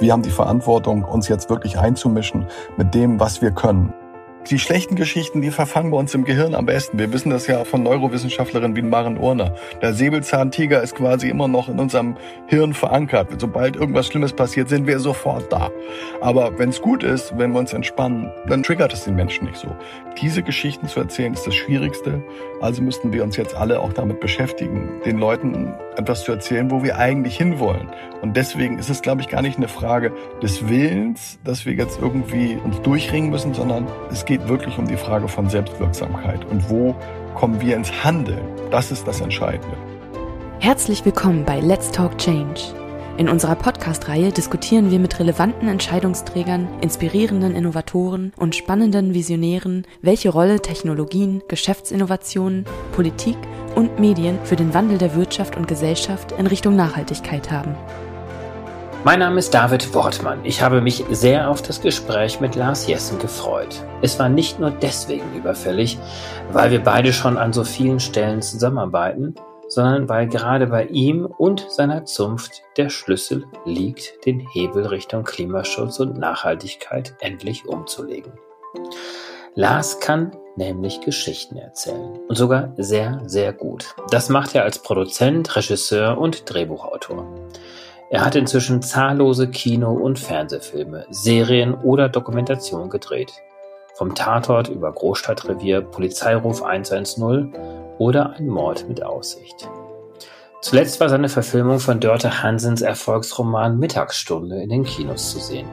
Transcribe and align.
Wir 0.00 0.12
haben 0.12 0.22
die 0.22 0.30
Verantwortung, 0.30 1.04
uns 1.04 1.28
jetzt 1.28 1.48
wirklich 1.48 1.78
einzumischen 1.78 2.46
mit 2.76 2.94
dem, 2.94 3.20
was 3.20 3.40
wir 3.40 3.52
können. 3.52 3.92
Die 4.50 4.58
schlechten 4.58 4.94
Geschichten, 4.94 5.40
die 5.40 5.50
verfangen 5.50 5.90
bei 5.90 5.96
uns 5.96 6.14
im 6.14 6.24
Gehirn 6.24 6.54
am 6.54 6.66
besten. 6.66 6.98
Wir 6.98 7.10
wissen 7.14 7.30
das 7.30 7.46
ja 7.46 7.64
von 7.64 7.82
Neurowissenschaftlerinnen 7.82 8.76
wie 8.76 8.82
Maren 8.82 9.16
Urner. 9.16 9.54
Der 9.80 9.94
Säbelzahntiger 9.94 10.82
ist 10.82 10.94
quasi 10.94 11.30
immer 11.30 11.48
noch 11.48 11.70
in 11.70 11.78
unserem 11.78 12.18
Hirn 12.48 12.74
verankert. 12.74 13.28
Sobald 13.38 13.74
irgendwas 13.74 14.06
Schlimmes 14.06 14.34
passiert, 14.34 14.68
sind 14.68 14.86
wir 14.86 15.00
sofort 15.00 15.50
da. 15.50 15.70
Aber 16.20 16.58
wenn 16.58 16.68
es 16.68 16.82
gut 16.82 17.02
ist, 17.02 17.38
wenn 17.38 17.52
wir 17.52 17.58
uns 17.58 17.72
entspannen, 17.72 18.30
dann 18.46 18.62
triggert 18.62 18.92
es 18.92 19.04
den 19.04 19.14
Menschen 19.14 19.46
nicht 19.46 19.56
so. 19.56 19.74
Diese 20.20 20.42
Geschichten 20.42 20.88
zu 20.88 21.00
erzählen 21.00 21.32
ist 21.32 21.46
das 21.46 21.54
Schwierigste. 21.54 22.22
Also 22.60 22.82
müssten 22.82 23.14
wir 23.14 23.24
uns 23.24 23.38
jetzt 23.38 23.56
alle 23.56 23.80
auch 23.80 23.94
damit 23.94 24.20
beschäftigen, 24.20 25.00
den 25.06 25.16
Leuten 25.16 25.72
etwas 25.96 26.24
zu 26.24 26.32
erzählen, 26.32 26.70
wo 26.70 26.82
wir 26.82 26.98
eigentlich 26.98 27.36
hinwollen. 27.36 27.88
Und 28.20 28.36
deswegen 28.36 28.78
ist 28.78 28.90
es, 28.90 29.02
glaube 29.02 29.20
ich, 29.20 29.28
gar 29.28 29.42
nicht 29.42 29.56
eine 29.58 29.68
Frage 29.68 30.12
des 30.42 30.68
Willens, 30.68 31.38
dass 31.44 31.66
wir 31.66 31.74
jetzt 31.74 32.00
irgendwie 32.00 32.58
uns 32.62 32.80
durchringen 32.82 33.30
müssen, 33.30 33.54
sondern 33.54 33.86
es 34.10 34.24
geht 34.24 34.33
geht 34.38 34.48
wirklich 34.48 34.78
um 34.78 34.88
die 34.88 34.96
Frage 34.96 35.28
von 35.28 35.48
Selbstwirksamkeit 35.48 36.44
und 36.46 36.68
wo 36.68 36.96
kommen 37.36 37.60
wir 37.60 37.76
ins 37.76 38.02
Handeln. 38.02 38.42
Das 38.72 38.90
ist 38.90 39.06
das 39.06 39.20
Entscheidende. 39.20 39.76
Herzlich 40.58 41.04
willkommen 41.04 41.44
bei 41.44 41.60
Let's 41.60 41.92
Talk 41.92 42.18
Change. 42.18 42.60
In 43.16 43.28
unserer 43.28 43.54
Podcast-Reihe 43.54 44.32
diskutieren 44.32 44.90
wir 44.90 44.98
mit 44.98 45.20
relevanten 45.20 45.68
Entscheidungsträgern, 45.68 46.66
inspirierenden 46.80 47.54
Innovatoren 47.54 48.32
und 48.36 48.56
spannenden 48.56 49.14
Visionären, 49.14 49.86
welche 50.02 50.30
Rolle 50.30 50.58
Technologien, 50.58 51.40
Geschäftsinnovationen, 51.46 52.64
Politik 52.90 53.36
und 53.76 54.00
Medien 54.00 54.40
für 54.42 54.56
den 54.56 54.74
Wandel 54.74 54.98
der 54.98 55.14
Wirtschaft 55.14 55.56
und 55.56 55.68
Gesellschaft 55.68 56.32
in 56.32 56.48
Richtung 56.48 56.74
Nachhaltigkeit 56.74 57.52
haben. 57.52 57.76
Mein 59.04 59.18
Name 59.18 59.38
ist 59.38 59.52
David 59.52 59.92
Wortmann. 59.92 60.46
Ich 60.46 60.62
habe 60.62 60.80
mich 60.80 61.04
sehr 61.10 61.50
auf 61.50 61.60
das 61.60 61.82
Gespräch 61.82 62.40
mit 62.40 62.54
Lars 62.54 62.86
Jessen 62.86 63.18
gefreut. 63.18 63.84
Es 64.00 64.18
war 64.18 64.30
nicht 64.30 64.58
nur 64.58 64.70
deswegen 64.70 65.30
überfällig, 65.36 65.98
weil 66.52 66.70
wir 66.70 66.82
beide 66.82 67.12
schon 67.12 67.36
an 67.36 67.52
so 67.52 67.64
vielen 67.64 68.00
Stellen 68.00 68.40
zusammenarbeiten, 68.40 69.34
sondern 69.68 70.08
weil 70.08 70.26
gerade 70.26 70.68
bei 70.68 70.86
ihm 70.86 71.26
und 71.26 71.70
seiner 71.70 72.06
Zunft 72.06 72.62
der 72.78 72.88
Schlüssel 72.88 73.44
liegt, 73.66 74.24
den 74.24 74.40
Hebel 74.40 74.86
Richtung 74.86 75.24
Klimaschutz 75.24 76.00
und 76.00 76.16
Nachhaltigkeit 76.16 77.14
endlich 77.20 77.66
umzulegen. 77.66 78.32
Lars 79.54 80.00
kann 80.00 80.34
nämlich 80.56 81.02
Geschichten 81.02 81.58
erzählen 81.58 82.20
und 82.26 82.36
sogar 82.36 82.72
sehr, 82.78 83.20
sehr 83.26 83.52
gut. 83.52 83.96
Das 84.08 84.30
macht 84.30 84.54
er 84.54 84.64
als 84.64 84.78
Produzent, 84.78 85.54
Regisseur 85.56 86.16
und 86.16 86.50
Drehbuchautor. 86.50 87.26
Er 88.10 88.24
hat 88.24 88.36
inzwischen 88.36 88.82
zahllose 88.82 89.48
Kino- 89.48 89.94
und 89.94 90.18
Fernsehfilme, 90.18 91.06
Serien 91.10 91.74
oder 91.74 92.08
Dokumentationen 92.08 92.90
gedreht. 92.90 93.32
Vom 93.94 94.14
Tatort 94.14 94.68
über 94.68 94.92
Großstadtrevier, 94.92 95.80
Polizeiruf 95.80 96.62
110 96.62 97.54
oder 97.98 98.34
ein 98.34 98.46
Mord 98.46 98.88
mit 98.88 99.02
Aussicht. 99.02 99.68
Zuletzt 100.60 100.98
war 101.00 101.08
seine 101.08 101.28
Verfilmung 101.28 101.78
von 101.78 102.00
Dörte 102.00 102.42
Hansens 102.42 102.82
Erfolgsroman 102.82 103.78
Mittagsstunde 103.78 104.62
in 104.62 104.70
den 104.70 104.84
Kinos 104.84 105.30
zu 105.30 105.38
sehen. 105.38 105.68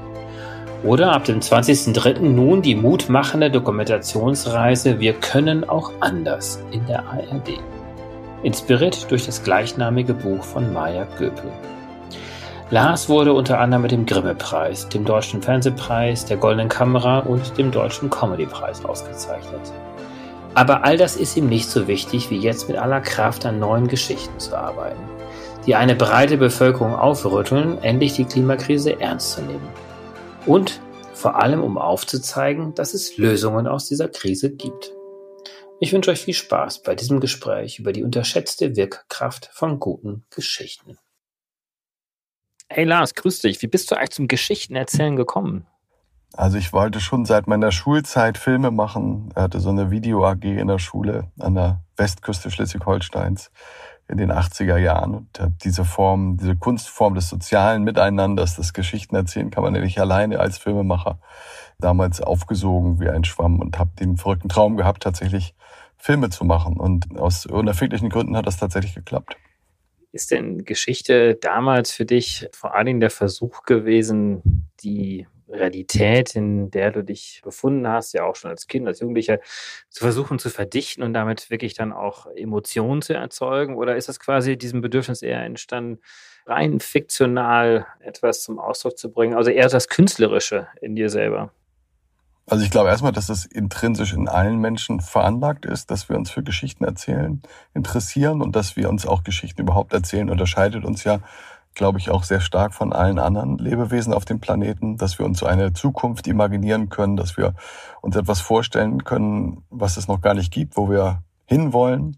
Oder 0.83 1.11
ab 1.13 1.25
dem 1.25 1.39
20.03. 1.39 2.21
nun 2.21 2.61
die 2.61 2.75
mutmachende 2.75 3.51
Dokumentationsreise 3.51 4.99
Wir 4.99 5.13
können 5.13 5.67
auch 5.67 5.91
anders 5.99 6.61
in 6.71 6.85
der 6.87 7.05
ARD. 7.05 7.59
Inspiriert 8.43 9.09
durch 9.11 9.25
das 9.25 9.43
gleichnamige 9.43 10.13
Buch 10.13 10.43
von 10.43 10.73
Maya 10.73 11.07
Göpel. 11.17 11.51
Lars 12.71 13.09
wurde 13.09 13.33
unter 13.33 13.59
anderem 13.59 13.81
mit 13.81 13.91
dem 13.91 14.05
Grimme-Preis, 14.05 14.87
dem 14.87 15.03
Deutschen 15.03 15.41
Fernsehpreis, 15.41 16.23
der 16.23 16.37
Goldenen 16.37 16.69
Kamera 16.69 17.19
und 17.19 17.57
dem 17.57 17.69
Deutschen 17.69 18.09
Comedy-Preis 18.09 18.85
ausgezeichnet. 18.85 19.59
Aber 20.53 20.85
all 20.85 20.95
das 20.95 21.17
ist 21.17 21.35
ihm 21.35 21.49
nicht 21.49 21.69
so 21.69 21.89
wichtig, 21.89 22.29
wie 22.29 22.37
jetzt 22.37 22.69
mit 22.69 22.77
aller 22.77 23.01
Kraft 23.01 23.45
an 23.45 23.59
neuen 23.59 23.89
Geschichten 23.89 24.39
zu 24.39 24.55
arbeiten, 24.55 25.03
die 25.65 25.75
eine 25.75 25.95
breite 25.95 26.37
Bevölkerung 26.37 26.95
aufrütteln, 26.95 27.77
endlich 27.83 28.13
die 28.13 28.23
Klimakrise 28.23 29.01
ernst 29.01 29.33
zu 29.33 29.41
nehmen. 29.41 29.67
Und 30.45 30.79
vor 31.13 31.41
allem, 31.41 31.61
um 31.61 31.77
aufzuzeigen, 31.77 32.73
dass 32.73 32.93
es 32.93 33.17
Lösungen 33.17 33.67
aus 33.67 33.87
dieser 33.87 34.07
Krise 34.07 34.49
gibt. 34.49 34.93
Ich 35.81 35.91
wünsche 35.91 36.11
euch 36.11 36.21
viel 36.21 36.33
Spaß 36.33 36.83
bei 36.83 36.95
diesem 36.95 37.19
Gespräch 37.19 37.79
über 37.79 37.91
die 37.91 38.03
unterschätzte 38.03 38.77
Wirkkraft 38.77 39.49
von 39.51 39.77
guten 39.77 40.23
Geschichten. 40.29 40.97
Hey 42.73 42.85
Lars, 42.85 43.15
grüß 43.15 43.41
dich. 43.41 43.61
Wie 43.61 43.67
bist 43.67 43.91
du 43.91 43.95
eigentlich 43.95 44.11
zum 44.11 44.27
Geschichtenerzählen 44.29 45.17
gekommen? 45.17 45.65
Also 46.31 46.57
ich 46.57 46.71
wollte 46.71 47.01
schon 47.01 47.25
seit 47.25 47.45
meiner 47.45 47.73
Schulzeit 47.73 48.37
Filme 48.37 48.71
machen. 48.71 49.29
Er 49.35 49.43
hatte 49.43 49.59
so 49.59 49.71
eine 49.71 49.91
Video-AG 49.91 50.45
in 50.45 50.67
der 50.69 50.79
Schule 50.79 51.29
an 51.37 51.55
der 51.55 51.81
Westküste 51.97 52.49
Schleswig-Holsteins 52.49 53.51
in 54.07 54.15
den 54.15 54.31
80er 54.31 54.77
Jahren 54.77 55.15
und 55.15 55.37
habe 55.37 55.53
diese 55.61 55.83
Form, 55.83 56.37
diese 56.37 56.55
Kunstform 56.55 57.13
des 57.13 57.27
sozialen 57.27 57.83
Miteinanders, 57.83 58.55
das 58.55 58.71
Geschichten 58.71 59.17
erzählen 59.17 59.51
kann 59.51 59.63
man 59.63 59.75
ja 59.75 59.81
nicht 59.81 59.99
alleine 59.99 60.39
als 60.39 60.57
Filmemacher 60.57 61.19
damals 61.77 62.21
aufgesogen 62.21 63.01
wie 63.01 63.09
ein 63.09 63.25
Schwamm 63.25 63.59
und 63.59 63.79
habe 63.79 63.91
den 63.99 64.15
verrückten 64.15 64.47
Traum 64.47 64.77
gehabt, 64.77 65.03
tatsächlich 65.03 65.55
Filme 65.97 66.29
zu 66.29 66.45
machen. 66.45 66.77
Und 66.77 67.19
aus 67.19 67.45
unerfindlichen 67.45 68.09
Gründen 68.09 68.37
hat 68.37 68.47
das 68.47 68.55
tatsächlich 68.55 68.95
geklappt. 68.95 69.35
Ist 70.11 70.31
denn 70.31 70.65
Geschichte 70.65 71.35
damals 71.35 71.91
für 71.91 72.05
dich 72.05 72.47
vor 72.53 72.75
allen 72.75 72.85
Dingen 72.85 72.99
der 72.99 73.09
Versuch 73.09 73.63
gewesen, 73.63 74.69
die 74.81 75.25
Realität, 75.51 76.35
in 76.35 76.71
der 76.71 76.91
du 76.91 77.03
dich 77.03 77.41
befunden 77.43 77.87
hast, 77.87 78.13
ja 78.13 78.23
auch 78.25 78.35
schon 78.35 78.51
als 78.51 78.67
Kind, 78.67 78.87
als 78.87 78.99
Jugendlicher, 78.99 79.39
zu 79.89 80.03
versuchen 80.03 80.39
zu 80.39 80.49
verdichten 80.49 81.03
und 81.03 81.13
damit 81.13 81.49
wirklich 81.49 81.73
dann 81.73 81.93
auch 81.93 82.27
Emotionen 82.35 83.01
zu 83.01 83.13
erzeugen? 83.13 83.75
Oder 83.75 83.95
ist 83.95 84.09
das 84.09 84.19
quasi 84.19 84.57
diesem 84.57 84.81
Bedürfnis 84.81 85.21
eher 85.21 85.43
entstanden, 85.43 86.01
rein 86.45 86.79
fiktional 86.79 87.85
etwas 87.99 88.43
zum 88.43 88.59
Ausdruck 88.59 88.97
zu 88.97 89.11
bringen? 89.11 89.35
Also 89.35 89.51
eher 89.51 89.69
das 89.69 89.87
Künstlerische 89.87 90.67
in 90.81 90.95
dir 90.95 91.09
selber? 91.09 91.53
Also 92.51 92.65
ich 92.65 92.69
glaube 92.69 92.89
erstmal, 92.89 93.13
dass 93.13 93.29
es 93.29 93.45
intrinsisch 93.45 94.11
in 94.11 94.27
allen 94.27 94.57
Menschen 94.57 94.99
veranlagt 94.99 95.65
ist, 95.65 95.89
dass 95.89 96.09
wir 96.09 96.17
uns 96.17 96.31
für 96.31 96.43
Geschichten 96.43 96.83
erzählen 96.83 97.41
interessieren 97.73 98.41
und 98.41 98.57
dass 98.57 98.75
wir 98.75 98.89
uns 98.89 99.05
auch 99.05 99.23
Geschichten 99.23 99.61
überhaupt 99.61 99.93
erzählen, 99.93 100.29
unterscheidet 100.29 100.83
uns 100.83 101.05
ja, 101.05 101.19
glaube 101.75 101.99
ich, 101.99 102.09
auch 102.09 102.25
sehr 102.25 102.41
stark 102.41 102.73
von 102.73 102.91
allen 102.91 103.19
anderen 103.19 103.57
Lebewesen 103.57 104.13
auf 104.13 104.25
dem 104.25 104.41
Planeten, 104.41 104.97
dass 104.97 105.17
wir 105.17 105.25
uns 105.25 105.39
so 105.39 105.45
eine 105.45 105.71
Zukunft 105.71 106.27
imaginieren 106.27 106.89
können, 106.89 107.15
dass 107.15 107.37
wir 107.37 107.53
uns 108.01 108.17
etwas 108.17 108.41
vorstellen 108.41 109.05
können, 109.05 109.63
was 109.69 109.95
es 109.95 110.09
noch 110.09 110.19
gar 110.19 110.33
nicht 110.33 110.51
gibt, 110.51 110.75
wo 110.75 110.89
wir 110.89 111.23
hinwollen 111.45 112.17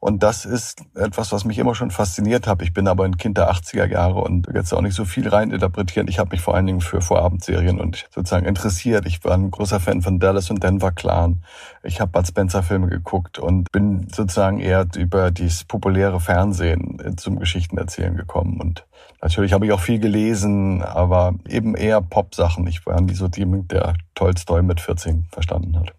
und 0.00 0.22
das 0.22 0.46
ist 0.46 0.82
etwas, 0.94 1.30
was 1.30 1.44
mich 1.44 1.58
immer 1.58 1.74
schon 1.74 1.90
fasziniert 1.90 2.46
hat. 2.46 2.62
Ich 2.62 2.72
bin 2.72 2.88
aber 2.88 3.04
ein 3.04 3.18
Kind 3.18 3.36
der 3.36 3.52
80er 3.52 3.84
Jahre 3.84 4.22
und 4.22 4.48
jetzt 4.54 4.72
auch 4.72 4.80
nicht 4.80 4.94
so 4.94 5.04
viel 5.04 5.28
rein 5.28 5.50
interpretieren. 5.50 6.08
Ich 6.08 6.18
habe 6.18 6.30
mich 6.30 6.40
vor 6.40 6.54
allen 6.54 6.64
Dingen 6.64 6.80
für 6.80 7.02
Vorabendserien 7.02 7.78
und 7.78 8.08
sozusagen 8.10 8.46
interessiert. 8.46 9.04
Ich 9.04 9.22
war 9.24 9.34
ein 9.34 9.50
großer 9.50 9.78
Fan 9.78 10.00
von 10.00 10.18
Dallas 10.18 10.48
und 10.48 10.64
Denver 10.64 10.90
Clan. 10.90 11.44
Ich 11.82 12.00
habe 12.00 12.12
Bud 12.12 12.26
Spencer 12.26 12.62
Filme 12.62 12.86
geguckt 12.88 13.38
und 13.38 13.70
bin 13.72 14.08
sozusagen 14.10 14.58
eher 14.58 14.86
über 14.96 15.30
dieses 15.30 15.64
populäre 15.64 16.18
Fernsehen 16.18 17.18
zum 17.18 17.38
Geschichtenerzählen 17.38 18.16
gekommen. 18.16 18.58
Und 18.58 18.86
natürlich 19.20 19.52
habe 19.52 19.66
ich 19.66 19.72
auch 19.72 19.80
viel 19.80 20.00
gelesen, 20.00 20.82
aber 20.82 21.34
eben 21.46 21.74
eher 21.74 22.00
Pop-Sachen. 22.00 22.66
Ich 22.68 22.86
war 22.86 22.98
nie 23.02 23.14
so 23.14 23.28
jemand, 23.36 23.70
der 23.70 23.92
Tolstoi 24.14 24.62
mit 24.62 24.80
14 24.80 25.26
verstanden 25.30 25.78
hat. 25.78 25.92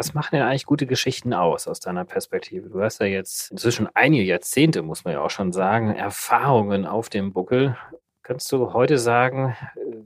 Was 0.00 0.14
machen 0.14 0.30
denn 0.36 0.46
eigentlich 0.46 0.64
gute 0.64 0.86
Geschichten 0.86 1.34
aus, 1.34 1.68
aus 1.68 1.78
deiner 1.78 2.06
Perspektive? 2.06 2.70
Du 2.70 2.80
hast 2.80 3.00
ja 3.00 3.06
jetzt 3.06 3.50
inzwischen 3.50 3.86
einige 3.92 4.22
Jahrzehnte, 4.22 4.80
muss 4.80 5.04
man 5.04 5.12
ja 5.12 5.20
auch 5.20 5.28
schon 5.28 5.52
sagen, 5.52 5.94
Erfahrungen 5.94 6.86
auf 6.86 7.10
dem 7.10 7.34
Buckel. 7.34 7.76
Kannst 8.22 8.50
du 8.50 8.72
heute 8.72 8.96
sagen, 8.96 9.54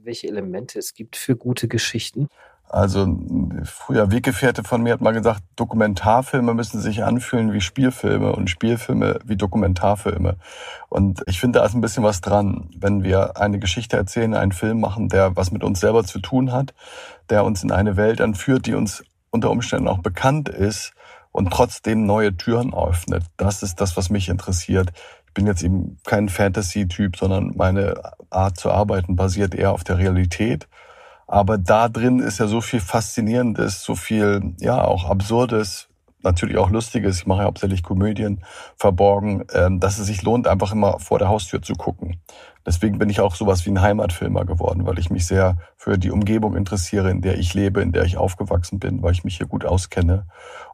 welche 0.03 0.27
Elemente 0.27 0.79
es 0.79 0.95
gibt 0.95 1.15
für 1.15 1.37
gute 1.37 1.69
Geschichten? 1.69 2.27
Also 2.67 3.07
früher 3.63 4.11
Weggefährte 4.11 4.65
von 4.65 4.83
mir 4.83 4.91
hat 4.91 4.99
mal 4.99 5.13
gesagt, 5.13 5.43
Dokumentarfilme 5.55 6.53
müssen 6.53 6.81
sich 6.81 7.05
anfühlen 7.05 7.53
wie 7.53 7.61
Spielfilme 7.61 8.35
und 8.35 8.49
Spielfilme 8.49 9.19
wie 9.23 9.37
Dokumentarfilme. 9.37 10.35
Und 10.89 11.23
ich 11.25 11.39
finde, 11.39 11.59
da 11.59 11.65
ist 11.65 11.73
ein 11.73 11.79
bisschen 11.79 12.03
was 12.03 12.19
dran, 12.19 12.69
wenn 12.77 13.05
wir 13.05 13.37
eine 13.37 13.59
Geschichte 13.59 13.95
erzählen, 13.95 14.33
einen 14.33 14.51
Film 14.51 14.81
machen, 14.81 15.07
der 15.07 15.37
was 15.37 15.51
mit 15.51 15.63
uns 15.63 15.79
selber 15.79 16.03
zu 16.03 16.19
tun 16.19 16.51
hat, 16.51 16.73
der 17.29 17.45
uns 17.45 17.63
in 17.63 17.71
eine 17.71 17.95
Welt 17.95 18.19
anführt, 18.19 18.65
die 18.65 18.73
uns 18.73 19.01
unter 19.35 19.51
Umständen 19.51 19.87
auch 19.87 19.99
bekannt 19.99 20.49
ist 20.49 20.93
und 21.31 21.51
trotzdem 21.51 22.05
neue 22.05 22.35
Türen 22.35 22.73
öffnet. 22.73 23.23
Das 23.37 23.61
ist 23.61 23.79
das, 23.79 23.95
was 23.97 24.09
mich 24.09 24.29
interessiert. 24.29 24.91
Ich 25.27 25.33
bin 25.33 25.45
jetzt 25.45 25.63
eben 25.63 25.97
kein 26.05 26.29
Fantasy-Typ, 26.29 27.17
sondern 27.17 27.53
meine 27.55 28.01
Art 28.29 28.57
zu 28.57 28.71
arbeiten 28.71 29.15
basiert 29.15 29.53
eher 29.53 29.73
auf 29.73 29.83
der 29.83 29.97
Realität. 29.97 30.67
Aber 31.27 31.57
da 31.57 31.89
drin 31.89 32.19
ist 32.19 32.39
ja 32.39 32.47
so 32.47 32.61
viel 32.61 32.79
Faszinierendes, 32.79 33.83
so 33.83 33.95
viel, 33.95 34.55
ja, 34.59 34.83
auch 34.83 35.09
Absurdes, 35.09 35.89
natürlich 36.25 36.57
auch 36.57 36.69
Lustiges, 36.69 37.19
ich 37.19 37.27
mache 37.27 37.39
ja 37.39 37.45
hauptsächlich 37.45 37.83
Komödien, 37.83 38.43
verborgen, 38.75 39.45
ähm, 39.53 39.79
dass 39.79 39.99
es 39.99 40.07
sich 40.07 40.23
lohnt, 40.23 40.47
einfach 40.47 40.71
immer 40.71 40.99
vor 40.99 41.19
der 41.19 41.29
Haustür 41.29 41.61
zu 41.61 41.73
gucken. 41.75 42.19
Deswegen 42.65 42.97
bin 42.97 43.09
ich 43.09 43.21
auch 43.21 43.35
sowas 43.35 43.65
wie 43.65 43.69
ein 43.69 43.81
Heimatfilmer 43.81 44.43
geworden, 44.43 44.85
weil 44.85 44.97
ich 44.97 45.11
mich 45.11 45.27
sehr 45.27 45.57
für 45.77 45.99
die 45.99 46.09
Umgebung 46.09 46.55
interessiere, 46.55 47.11
in 47.11 47.21
der 47.21 47.37
ich 47.37 47.53
lebe, 47.53 47.81
in 47.81 47.91
der 47.91 48.03
ich 48.03 48.17
aufgewachsen 48.17 48.79
bin, 48.79 49.03
weil 49.03 49.13
ich 49.13 49.23
mich 49.23 49.37
hier 49.37 49.45
gut 49.45 49.65
auskenne. 49.65 50.25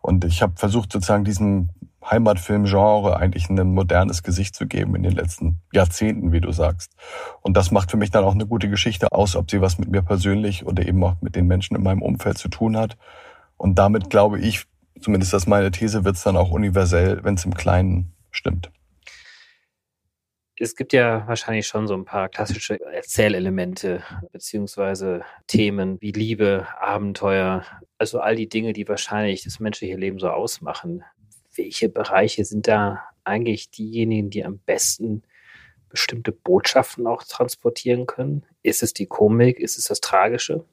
Und 0.01 0.23
ich 0.23 0.41
habe 0.41 0.53
versucht, 0.55 0.91
sozusagen 0.91 1.25
diesem 1.25 1.69
Heimatfilmgenre 2.03 3.17
eigentlich 3.17 3.49
ein 3.49 3.73
modernes 3.73 4.23
Gesicht 4.23 4.55
zu 4.55 4.67
geben 4.67 4.95
in 4.95 5.03
den 5.03 5.11
letzten 5.11 5.61
Jahrzehnten, 5.73 6.31
wie 6.31 6.41
du 6.41 6.51
sagst. 6.51 6.93
Und 7.41 7.57
das 7.57 7.71
macht 7.71 7.91
für 7.91 7.97
mich 7.97 8.09
dann 8.09 8.23
auch 8.23 8.33
eine 8.33 8.47
gute 8.47 8.69
Geschichte 8.69 9.11
aus, 9.11 9.35
ob 9.35 9.51
sie 9.51 9.61
was 9.61 9.77
mit 9.77 9.89
mir 9.89 10.01
persönlich 10.01 10.65
oder 10.65 10.85
eben 10.87 11.03
auch 11.03 11.15
mit 11.21 11.35
den 11.35 11.45
Menschen 11.45 11.75
in 11.75 11.83
meinem 11.83 12.01
Umfeld 12.01 12.37
zu 12.37 12.47
tun 12.47 12.77
hat. 12.77 12.97
Und 13.57 13.77
damit 13.77 14.09
glaube 14.09 14.39
ich, 14.39 14.65
zumindest 15.01 15.33
das 15.33 15.47
meine 15.47 15.71
These, 15.71 16.05
wird 16.05 16.15
es 16.15 16.23
dann 16.23 16.37
auch 16.37 16.51
universell, 16.51 17.23
wenn 17.23 17.35
es 17.35 17.45
im 17.45 17.53
Kleinen 17.53 18.13
stimmt 18.31 18.71
es 20.61 20.75
gibt 20.75 20.93
ja 20.93 21.27
wahrscheinlich 21.27 21.65
schon 21.65 21.87
so 21.87 21.95
ein 21.95 22.05
paar 22.05 22.29
klassische 22.29 22.79
Erzählelemente 22.79 24.03
beziehungsweise 24.31 25.23
Themen 25.47 25.99
wie 26.01 26.11
Liebe, 26.11 26.67
Abenteuer, 26.79 27.65
also 27.97 28.19
all 28.19 28.35
die 28.35 28.47
Dinge, 28.47 28.73
die 28.73 28.87
wahrscheinlich 28.87 29.43
das 29.43 29.59
menschliche 29.59 29.95
Leben 29.95 30.19
so 30.19 30.29
ausmachen. 30.29 31.03
Welche 31.55 31.89
Bereiche 31.89 32.45
sind 32.45 32.67
da 32.67 33.03
eigentlich 33.23 33.71
diejenigen, 33.71 34.29
die 34.29 34.45
am 34.45 34.59
besten 34.59 35.23
bestimmte 35.89 36.31
Botschaften 36.31 37.07
auch 37.07 37.23
transportieren 37.23 38.05
können? 38.05 38.45
Ist 38.61 38.83
es 38.83 38.93
die 38.93 39.07
Komik? 39.07 39.59
Ist 39.59 39.79
es 39.79 39.85
das 39.85 39.99
Tragische? 39.99 40.63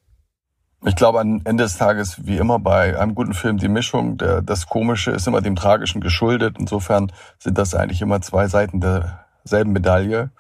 Ich 0.86 0.94
glaube, 0.94 1.18
am 1.18 1.40
Ende 1.44 1.64
des 1.64 1.76
Tages, 1.76 2.24
wie 2.24 2.36
immer 2.36 2.60
bei 2.60 2.98
einem 2.98 3.16
guten 3.16 3.34
Film, 3.34 3.58
die 3.58 3.68
Mischung, 3.68 4.16
der, 4.16 4.42
das 4.42 4.66
Komische 4.66 5.10
ist 5.10 5.26
immer 5.26 5.40
dem 5.40 5.56
Tragischen 5.56 6.00
geschuldet. 6.00 6.56
Insofern 6.58 7.10
sind 7.38 7.58
das 7.58 7.74
eigentlich 7.74 8.00
immer 8.00 8.20
zwei 8.20 8.46
Seiten 8.46 8.80
der 8.80 9.26
selben 9.42 9.72
Medaille. 9.72 10.30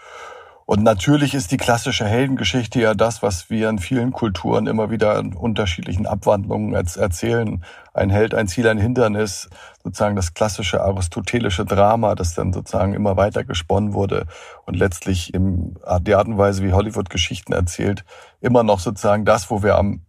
Und 0.64 0.84
natürlich 0.84 1.34
ist 1.34 1.50
die 1.50 1.56
klassische 1.56 2.04
Heldengeschichte 2.04 2.78
ja 2.78 2.94
das, 2.94 3.20
was 3.22 3.50
wir 3.50 3.68
in 3.68 3.78
vielen 3.78 4.12
Kulturen 4.12 4.66
immer 4.66 4.90
wieder 4.90 5.18
in 5.18 5.32
unterschiedlichen 5.32 6.06
Abwandlungen 6.06 6.74
erzählen. 6.74 7.64
Ein 7.92 8.10
Held, 8.10 8.34
ein 8.34 8.46
Ziel, 8.46 8.68
ein 8.68 8.78
Hindernis, 8.78 9.48
sozusagen 9.82 10.14
das 10.14 10.34
klassische 10.34 10.82
aristotelische 10.82 11.64
Drama, 11.64 12.14
das 12.14 12.34
dann 12.34 12.52
sozusagen 12.52 12.92
immer 12.92 13.16
weiter 13.16 13.44
gesponnen 13.44 13.92
wurde 13.92 14.26
und 14.66 14.76
letztlich 14.76 15.34
in 15.34 15.74
der 16.00 16.18
Art 16.18 16.28
und 16.28 16.38
Weise, 16.38 16.62
wie 16.62 16.74
Hollywood 16.74 17.10
Geschichten 17.10 17.54
erzählt, 17.54 18.04
immer 18.40 18.62
noch 18.62 18.78
sozusagen 18.78 19.24
das, 19.24 19.50
wo 19.50 19.62
wir 19.62 19.78
am 19.78 20.02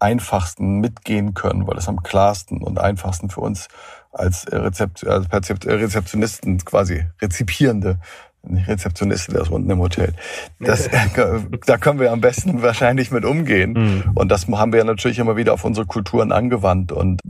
einfachsten 0.00 0.78
mitgehen 0.78 1.34
können, 1.34 1.66
weil 1.66 1.76
es 1.76 1.88
am 1.88 2.02
klarsten 2.02 2.62
und 2.62 2.78
einfachsten 2.78 3.30
für 3.30 3.40
uns 3.40 3.68
als, 4.12 4.46
Rezept, 4.50 5.06
als 5.06 5.30
Rezeptionisten 5.30 6.58
quasi 6.64 7.04
Rezipierende 7.20 7.98
nicht 8.42 8.68
Rezeptionistin, 8.68 9.34
der 9.34 9.42
ist 9.42 9.50
unten 9.50 9.70
im 9.70 9.78
Hotel. 9.78 10.14
Das, 10.60 10.86
äh, 10.86 11.08
da 11.66 11.76
können 11.76 12.00
wir 12.00 12.12
am 12.12 12.20
besten 12.20 12.62
wahrscheinlich 12.62 13.10
mit 13.10 13.24
umgehen. 13.24 13.72
Mhm. 13.72 14.12
Und 14.14 14.30
das 14.30 14.46
haben 14.48 14.72
wir 14.72 14.84
natürlich 14.84 15.18
immer 15.18 15.36
wieder 15.36 15.54
auf 15.54 15.64
unsere 15.64 15.86
Kulturen 15.86 16.32
angewandt. 16.32 16.92
Und 16.92 17.20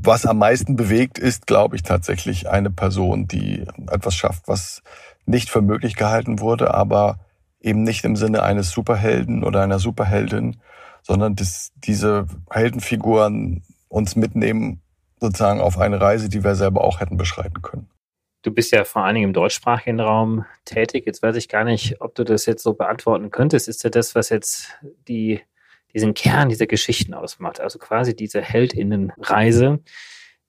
was 0.00 0.26
am 0.26 0.38
meisten 0.38 0.76
bewegt, 0.76 1.18
ist, 1.18 1.46
glaube 1.46 1.76
ich, 1.76 1.82
tatsächlich 1.82 2.48
eine 2.48 2.70
Person, 2.70 3.26
die 3.26 3.64
etwas 3.90 4.14
schafft, 4.14 4.48
was 4.48 4.82
nicht 5.26 5.50
für 5.50 5.62
möglich 5.62 5.96
gehalten 5.96 6.40
wurde, 6.40 6.74
aber 6.74 7.18
eben 7.60 7.82
nicht 7.82 8.04
im 8.04 8.16
Sinne 8.16 8.42
eines 8.42 8.70
Superhelden 8.70 9.44
oder 9.44 9.62
einer 9.62 9.78
Superheldin, 9.78 10.56
sondern 11.02 11.36
dass 11.36 11.72
diese 11.76 12.26
Heldenfiguren 12.50 13.62
uns 13.88 14.16
mitnehmen 14.16 14.80
sozusagen 15.20 15.60
auf 15.60 15.78
eine 15.78 16.00
Reise, 16.00 16.28
die 16.28 16.42
wir 16.42 16.54
selber 16.54 16.82
auch 16.82 17.00
hätten 17.00 17.16
beschreiten 17.16 17.62
können. 17.62 17.88
Du 18.42 18.50
bist 18.50 18.72
ja 18.72 18.84
vor 18.84 19.04
allen 19.04 19.14
Dingen 19.14 19.28
im 19.28 19.34
deutschsprachigen 19.34 20.00
Raum 20.00 20.44
tätig. 20.64 21.06
Jetzt 21.06 21.22
weiß 21.22 21.36
ich 21.36 21.48
gar 21.48 21.62
nicht, 21.62 22.00
ob 22.00 22.16
du 22.16 22.24
das 22.24 22.44
jetzt 22.46 22.64
so 22.64 22.74
beantworten 22.74 23.30
könntest. 23.30 23.68
Ist 23.68 23.84
ja 23.84 23.90
das, 23.90 24.16
was 24.16 24.30
jetzt 24.30 24.76
die, 25.06 25.40
diesen 25.94 26.14
Kern 26.14 26.48
dieser 26.48 26.66
Geschichten 26.66 27.14
ausmacht? 27.14 27.60
Also 27.60 27.78
quasi 27.78 28.16
diese 28.16 28.40
Heldinnenreise. 28.40 29.78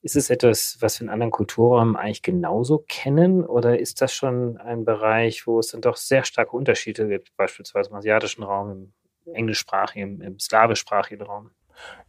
Ist 0.02 0.16
es 0.16 0.28
etwas, 0.28 0.76
was 0.80 0.98
wir 1.00 1.04
in 1.04 1.08
anderen 1.08 1.30
Kulturräumen 1.30 1.94
eigentlich 1.94 2.22
genauso 2.22 2.84
kennen? 2.88 3.44
Oder 3.44 3.78
ist 3.78 4.02
das 4.02 4.12
schon 4.12 4.56
ein 4.58 4.84
Bereich, 4.84 5.46
wo 5.46 5.60
es 5.60 5.68
dann 5.68 5.80
doch 5.80 5.96
sehr 5.96 6.24
starke 6.24 6.56
Unterschiede 6.56 7.06
gibt, 7.06 7.34
beispielsweise 7.36 7.90
im 7.90 7.96
asiatischen 7.96 8.42
Raum, 8.42 8.70
im 8.72 8.92
englischsprachigen, 9.32 10.20
im 10.20 10.38
slawischsprachigen 10.38 11.26
Raum? 11.26 11.50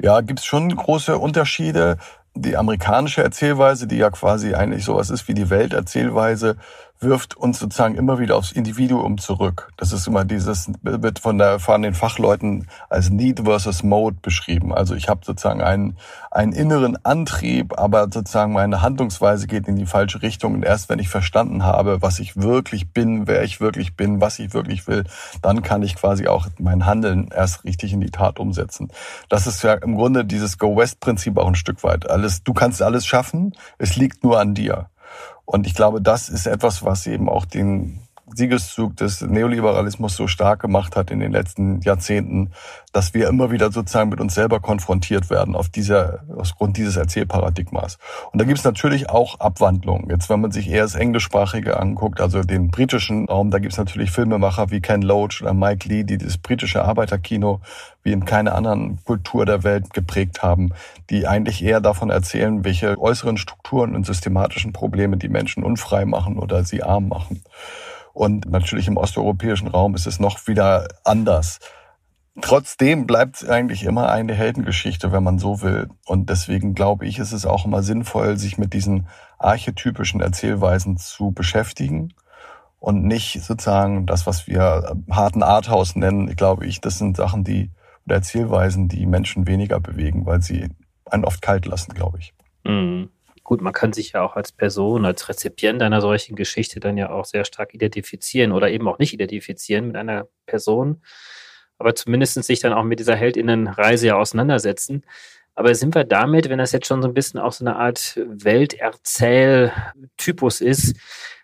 Ja, 0.02 0.22
gibt 0.22 0.40
es 0.40 0.46
schon 0.46 0.76
große 0.76 1.18
Unterschiede 1.18 1.98
die 2.36 2.58
amerikanische 2.58 3.24
Erzählweise, 3.24 3.88
die 3.88 3.98
ja 3.98 4.10
quasi 4.10 4.54
eigentlich 4.54 4.84
sowas 4.84 5.10
ist 5.10 5.28
wie 5.28 5.34
die 5.34 5.50
Welterzählweise, 5.50 6.58
wirft 7.00 7.36
uns 7.36 7.60
sozusagen 7.60 7.96
immer 7.96 8.20
wieder 8.20 8.36
aufs 8.38 8.52
Individuum 8.52 9.18
zurück. 9.18 9.72
Das 9.78 9.92
ist 9.92 10.08
immer 10.08 10.26
dieses, 10.26 10.72
wird 10.82 11.20
von, 11.20 11.38
der, 11.38 11.60
von 11.60 11.82
den 11.82 11.94
Fachleuten 11.94 12.68
als 12.90 13.10
Need 13.10 13.42
versus 13.42 13.84
Mode 13.84 14.18
beschrieben. 14.22 14.74
Also 14.74 14.96
ich 14.96 15.10
habe 15.10 15.22
sozusagen 15.24 15.62
einen, 15.62 15.98
einen 16.32 16.54
inneren 16.54 16.98
Antrieb, 17.04 17.78
aber 17.78 18.04
sozusagen 18.04 18.54
meine 18.54 18.82
Handlungsweise 18.82 19.48
geht 19.48 19.68
in 19.68 19.76
die 19.76 19.86
falsche 19.86 20.22
Richtung. 20.22 20.54
Und 20.54 20.64
erst 20.64 20.90
wenn 20.90 21.00
ich 21.00 21.10
verstanden 21.10 21.64
habe, 21.64 22.02
was 22.02 22.20
ich 22.20 22.38
wirklich 22.38 22.92
bin, 22.92 23.28
wer 23.28 23.44
ich 23.44 23.60
wirklich 23.60 23.96
bin, 23.96 24.22
was 24.22 24.40
ich 24.40 24.54
wirklich 24.54 24.88
will, 24.88 25.04
dann 25.42 25.62
kann 25.62 25.84
ich 25.84 25.96
quasi 25.96 26.28
auch 26.28 26.48
mein 26.60 26.86
Handeln 26.86 27.30
erst 27.34 27.66
richtig 27.66 27.94
in 27.94 28.02
die 28.02 28.12
Tat 28.12 28.40
umsetzen. 28.40 28.90
Das 29.30 29.48
ist 29.48 29.64
ja 29.64 29.74
im 29.74 29.96
Grunde 29.96 30.26
dieses 30.26 30.58
Go-West-Prinzip 30.58 31.38
auch 31.38 31.48
ein 31.48 31.56
Stück 31.56 31.84
weit. 31.84 32.10
Alles, 32.10 32.44
du 32.44 32.54
kannst 32.54 32.82
alles 32.82 33.06
schaffen, 33.06 33.54
es 33.78 33.96
liegt 33.96 34.24
nur 34.24 34.40
an 34.40 34.54
dir. 34.54 34.90
Und 35.46 35.68
ich 35.68 35.76
glaube, 35.76 36.02
das 36.02 36.30
ist 36.30 36.48
etwas, 36.48 36.84
was 36.84 37.08
eben 37.08 37.30
auch 37.30 37.46
den 37.46 38.00
Siegeszug 38.36 38.98
des 38.98 39.22
Neoliberalismus 39.22 40.16
so 40.16 40.28
stark 40.28 40.60
gemacht 40.60 40.96
hat 40.96 41.10
in 41.10 41.20
den 41.20 41.32
letzten 41.32 41.82
Jahrzehnten, 41.82 42.52
dass 42.92 43.14
wir 43.14 43.28
immer 43.28 43.52
wieder 43.52 43.72
sozusagen 43.72 44.10
mit 44.10 44.20
uns 44.20 44.36
selber 44.36 44.60
konfrontiert 44.60 45.30
werden 45.30 45.56
auf 45.56 45.70
dieser, 45.70 46.20
aufgrund 46.36 46.78
dieses 46.78 46.98
Erzählparadigmas. 46.98 47.98
Und 48.32 48.42
da 48.42 48.46
gibt 48.46 48.58
es 48.58 48.64
natürlich 48.64 49.10
auch 49.10 49.40
Abwandlungen. 49.40 50.10
Jetzt, 50.10 50.30
wenn 50.30 50.42
man 50.42 50.52
sich 50.52 50.70
eher 50.70 50.84
das 50.84 50.96
Englischsprachige 50.96 51.80
anguckt, 51.80 52.22
also 52.22 52.42
den 52.42 52.72
britischen 52.72 53.28
Raum, 53.28 53.52
da 53.52 53.60
gibt 53.60 53.74
es 53.74 53.78
natürlich 53.78 54.12
Filmemacher 54.12 54.72
wie 54.72 54.82
Ken 54.82 55.02
Loach 55.02 55.42
oder 55.42 55.54
Mike 55.54 55.88
Lee, 55.88 56.04
die 56.04 56.18
das 56.18 56.38
britische 56.38 56.84
Arbeiterkino 56.84 57.62
wie 58.04 58.12
in 58.12 58.24
keiner 58.24 58.54
anderen 58.54 59.00
Kultur 59.04 59.46
der 59.46 59.64
Welt 59.64 59.94
geprägt 59.94 60.44
haben, 60.44 60.70
die 61.10 61.28
eigentlich 61.28 61.64
eher 61.64 61.82
davon 61.82 62.12
erzählen, 62.12 62.64
welche 62.64 63.00
äußeren 63.00 63.38
Strukturen 63.38 63.96
und 63.96 64.06
systematischen 64.06 64.74
Probleme 64.74 65.18
die 65.18 65.28
Menschen 65.28 65.64
unfrei 65.64 66.06
machen 66.06 66.38
oder 66.38 66.64
sie 66.64 66.84
arm 66.84 67.08
machen. 67.08 67.42
Und 68.16 68.50
natürlich 68.50 68.88
im 68.88 68.96
osteuropäischen 68.96 69.68
Raum 69.68 69.94
ist 69.94 70.08
es 70.08 70.22
noch 70.22 70.48
wieder 70.48 70.88
anders. 71.04 71.60
Trotzdem 72.40 73.08
bleibt 73.08 73.36
es 73.36 73.50
eigentlich 73.50 73.84
immer 73.84 74.10
eine 74.10 74.34
Heldengeschichte, 74.34 75.12
wenn 75.12 75.22
man 75.22 75.38
so 75.38 75.62
will. 75.62 75.90
Und 76.06 76.30
deswegen 76.30 76.76
glaube 76.76 77.06
ich, 77.06 77.20
ist 77.20 77.34
es 77.34 77.46
auch 77.46 77.66
immer 77.66 77.84
sinnvoll, 77.84 78.38
sich 78.38 78.58
mit 78.58 78.72
diesen 78.74 79.08
archetypischen 79.38 80.22
Erzählweisen 80.22 80.96
zu 80.96 81.32
beschäftigen 81.32 82.14
und 82.80 83.04
nicht 83.04 83.44
sozusagen 83.44 84.06
das, 84.06 84.26
was 84.26 84.48
wir 84.48 84.96
harten 85.12 85.44
Arthouse 85.44 85.98
nennen, 85.98 86.38
glaube 86.38 86.66
ich, 86.66 86.80
das 86.80 86.98
sind 86.98 87.18
Sachen, 87.18 87.44
die 87.44 87.72
oder 88.06 88.16
Erzählweisen, 88.16 88.88
die 88.88 89.06
Menschen 89.08 89.46
weniger 89.46 89.82
bewegen, 89.82 90.26
weil 90.26 90.42
sie 90.42 90.70
einen 91.06 91.26
oft 91.26 91.42
kalt 91.42 91.66
lassen, 91.66 91.94
glaube 91.94 92.20
ich. 92.20 92.34
Mhm 92.64 93.10
gut, 93.46 93.62
man 93.62 93.72
kann 93.72 93.94
sich 93.94 94.12
ja 94.12 94.22
auch 94.24 94.36
als 94.36 94.52
Person, 94.52 95.06
als 95.06 95.30
Rezipient 95.30 95.82
einer 95.82 96.02
solchen 96.02 96.36
Geschichte 96.36 96.82
dann 96.82 96.98
ja 96.98 97.12
auch 97.12 97.24
sehr 97.24 97.46
stark 97.46 97.74
identifizieren 97.74 98.52
oder 98.52 98.70
eben 98.70 98.90
auch 98.90 99.00
nicht 99.00 99.14
identifizieren 99.14 99.88
mit 99.88 99.96
einer 99.96 100.28
Person, 100.46 101.02
aber 101.78 101.96
zumindest 101.96 102.44
sich 102.44 102.60
dann 102.60 102.74
auch 102.74 102.84
mit 102.84 103.00
dieser 103.00 103.16
Heldinnenreise 103.16 104.08
ja 104.08 104.18
auseinandersetzen. 104.18 105.06
Aber 105.54 105.74
sind 105.76 105.96
wir 105.96 106.04
damit, 106.04 106.50
wenn 106.50 106.58
das 106.58 106.74
jetzt 106.74 106.88
schon 106.88 107.02
so 107.02 107.08
ein 107.08 107.14
bisschen 107.14 107.40
auch 107.40 107.54
so 107.54 107.64
eine 107.64 107.78
Art 107.78 108.20
Welterzähltypus 108.28 110.60
ist, 110.62 110.98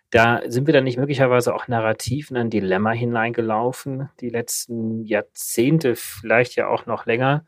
da 0.10 0.42
sind 0.46 0.68
wir 0.68 0.74
dann 0.74 0.84
nicht 0.84 0.98
möglicherweise 0.98 1.56
auch 1.56 1.70
narrativ 1.70 2.32
in 2.32 2.38
ein 2.38 2.50
Dilemma 2.50 2.92
hineingelaufen, 2.92 4.10
die 4.20 4.30
letzten 4.30 5.06
Jahrzehnte, 5.06 5.96
vielleicht 5.96 6.56
ja 6.56 6.68
auch 6.68 6.86
noch 6.86 7.06
länger. 7.06 7.46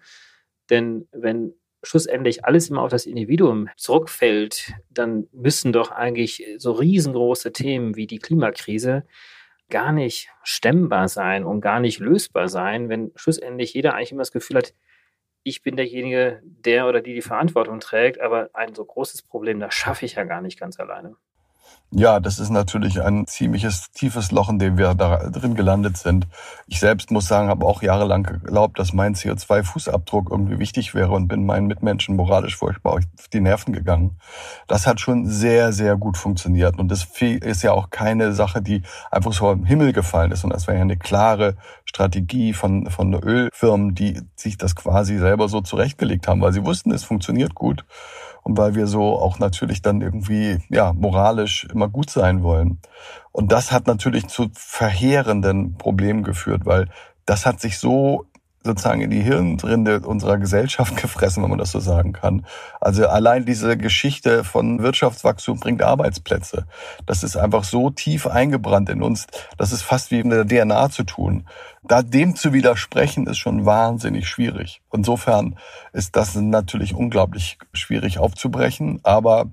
Denn 0.70 1.10
wenn 1.12 1.54
schlussendlich 1.84 2.46
alles 2.46 2.70
immer 2.70 2.82
auf 2.82 2.92
das 2.92 3.06
Individuum 3.06 3.70
zurückfällt, 3.78 4.74
dann 4.90 5.28
müssen 5.32 5.74
doch 5.74 5.92
eigentlich 5.92 6.46
so 6.58 6.72
riesengroße 6.72 7.52
Themen 7.52 7.96
wie 7.96 8.08
die 8.08 8.20
Klimakrise 8.20 9.06
gar 9.70 9.92
nicht 9.92 10.30
stemmbar 10.44 11.08
sein 11.08 11.44
und 11.44 11.62
gar 11.62 11.80
nicht 11.80 12.00
lösbar 12.00 12.48
sein, 12.48 12.90
wenn 12.90 13.12
schlussendlich 13.16 13.74
jeder 13.74 13.96
eigentlich 13.96 14.12
immer 14.12 14.22
das 14.22 14.32
Gefühl 14.32 14.58
hat, 14.58 14.74
ich 15.44 15.62
bin 15.62 15.76
derjenige, 15.76 16.42
der 16.44 16.88
oder 16.88 17.02
die 17.02 17.14
die 17.14 17.22
Verantwortung 17.22 17.80
trägt, 17.80 18.22
aber 18.22 18.50
ein 18.54 18.74
so 18.74 18.86
großes 18.86 19.24
Problem, 19.24 19.60
das 19.60 19.74
schaffe 19.74 20.06
ich 20.06 20.16
ja 20.16 20.24
gar 20.24 20.42
nicht 20.42 20.60
ganz 20.60 20.80
alleine. 20.80 21.18
Ja, 21.96 22.20
das 22.20 22.40
ist 22.40 22.50
natürlich 22.50 23.04
ein 23.04 23.28
ziemliches 23.28 23.92
tiefes 23.92 24.32
Loch, 24.32 24.50
in 24.50 24.58
dem 24.58 24.80
wir 24.80 24.96
da 24.96 25.30
drin 25.30 25.54
gelandet 25.54 25.96
sind. 25.96 26.26
Ich 26.66 26.80
selbst 26.80 27.12
muss 27.12 27.28
sagen, 27.28 27.50
habe 27.50 27.68
auch 27.68 27.84
jahrelang 27.84 28.24
geglaubt, 28.24 28.80
dass 28.80 28.94
mein 28.94 29.14
CO2-Fußabdruck 29.14 30.32
irgendwie 30.32 30.58
wichtig 30.58 30.96
wäre 30.96 31.12
und 31.12 31.28
bin 31.28 31.46
meinen 31.46 31.68
Mitmenschen 31.68 32.16
moralisch 32.16 32.58
furchtbar 32.58 32.94
auf 32.94 33.28
die 33.32 33.42
Nerven 33.42 33.74
gegangen. 33.74 34.18
Das 34.68 34.88
hat 34.88 35.02
schon 35.02 35.28
sehr, 35.28 35.72
sehr 35.72 35.96
gut 35.96 36.18
funktioniert. 36.18 36.80
Und 36.80 36.90
das 36.90 37.06
ist 37.22 37.62
ja 37.62 37.74
auch 37.74 37.92
keine 37.92 38.34
Sache, 38.34 38.64
die 38.64 38.82
einfach 39.12 39.32
so 39.32 39.52
im 39.52 39.66
Himmel 39.66 39.94
gefallen 39.94 40.32
ist, 40.32 40.42
sondern 40.42 40.58
es 40.58 40.68
war 40.68 40.74
ja 40.74 40.82
eine 40.82 40.98
klare 40.98 41.58
Strategie 41.86 42.54
von, 42.54 42.90
von 42.90 43.14
Ölfirmen, 43.14 43.94
die 43.94 44.20
sich 44.36 44.58
das 44.58 44.76
quasi 44.76 45.20
selber 45.20 45.48
so 45.48 45.62
zurechtgelegt 45.62 46.28
haben, 46.28 46.42
weil 46.42 46.54
sie 46.54 46.66
wussten, 46.66 46.90
es 46.90 47.04
funktioniert 47.04 47.54
gut 47.54 47.86
und 48.44 48.58
weil 48.58 48.76
wir 48.76 48.88
so 48.88 49.20
auch 49.20 49.40
natürlich 49.40 49.82
dann 49.82 50.02
irgendwie 50.02 50.60
ja 50.70 50.94
moralisch 50.94 51.66
immer 51.72 51.88
gut 51.88 52.10
sein 52.10 52.44
wollen. 52.44 52.80
Und 53.32 53.52
das 53.52 53.72
hat 53.72 53.88
natürlich 53.88 54.28
zu 54.28 54.50
verheerenden 54.54 55.76
Problemen 55.78 56.24
geführt, 56.24 56.66
weil 56.66 56.90
das 57.26 57.46
hat 57.46 57.62
sich 57.62 57.80
so 57.80 58.26
sozusagen 58.64 59.02
in 59.02 59.10
die 59.10 59.22
Hirnrinde 59.22 60.02
unserer 60.02 60.38
Gesellschaft 60.38 60.96
gefressen, 61.02 61.44
wenn 61.44 61.50
man 61.50 61.60
das 61.60 61.72
so 61.72 61.80
sagen 61.80 62.14
kann. 62.14 62.46
Also 62.80 63.08
allein 63.08 63.46
diese 63.46 63.78
Geschichte 63.78 64.44
von 64.44 64.82
Wirtschaftswachstum 64.82 65.60
bringt 65.60 65.82
Arbeitsplätze. 65.82 66.66
Das 67.06 67.24
ist 67.24 67.36
einfach 67.36 67.64
so 67.64 67.90
tief 67.90 68.28
eingebrannt 68.28 68.90
in 68.90 69.02
uns, 69.02 69.28
das 69.58 69.72
ist 69.72 69.82
fast 69.84 70.12
wie 70.12 70.20
in 70.20 70.30
der 70.30 70.46
DNA 70.46 70.90
zu 70.90 71.04
tun. 71.04 71.46
Da 71.86 72.02
dem 72.02 72.36
zu 72.36 72.54
widersprechen, 72.54 73.28
ist 73.28 73.40
schon 73.40 73.66
wahnsinnig 73.66 74.28
schwierig. 74.28 74.82
Insofern 74.94 75.58
ist 75.92 76.16
das 76.16 76.36
natürlich 76.36 76.96
unglaublich 76.96 77.58
schwierig 77.74 78.20
aufzubrechen, 78.20 79.02
aber 79.04 79.48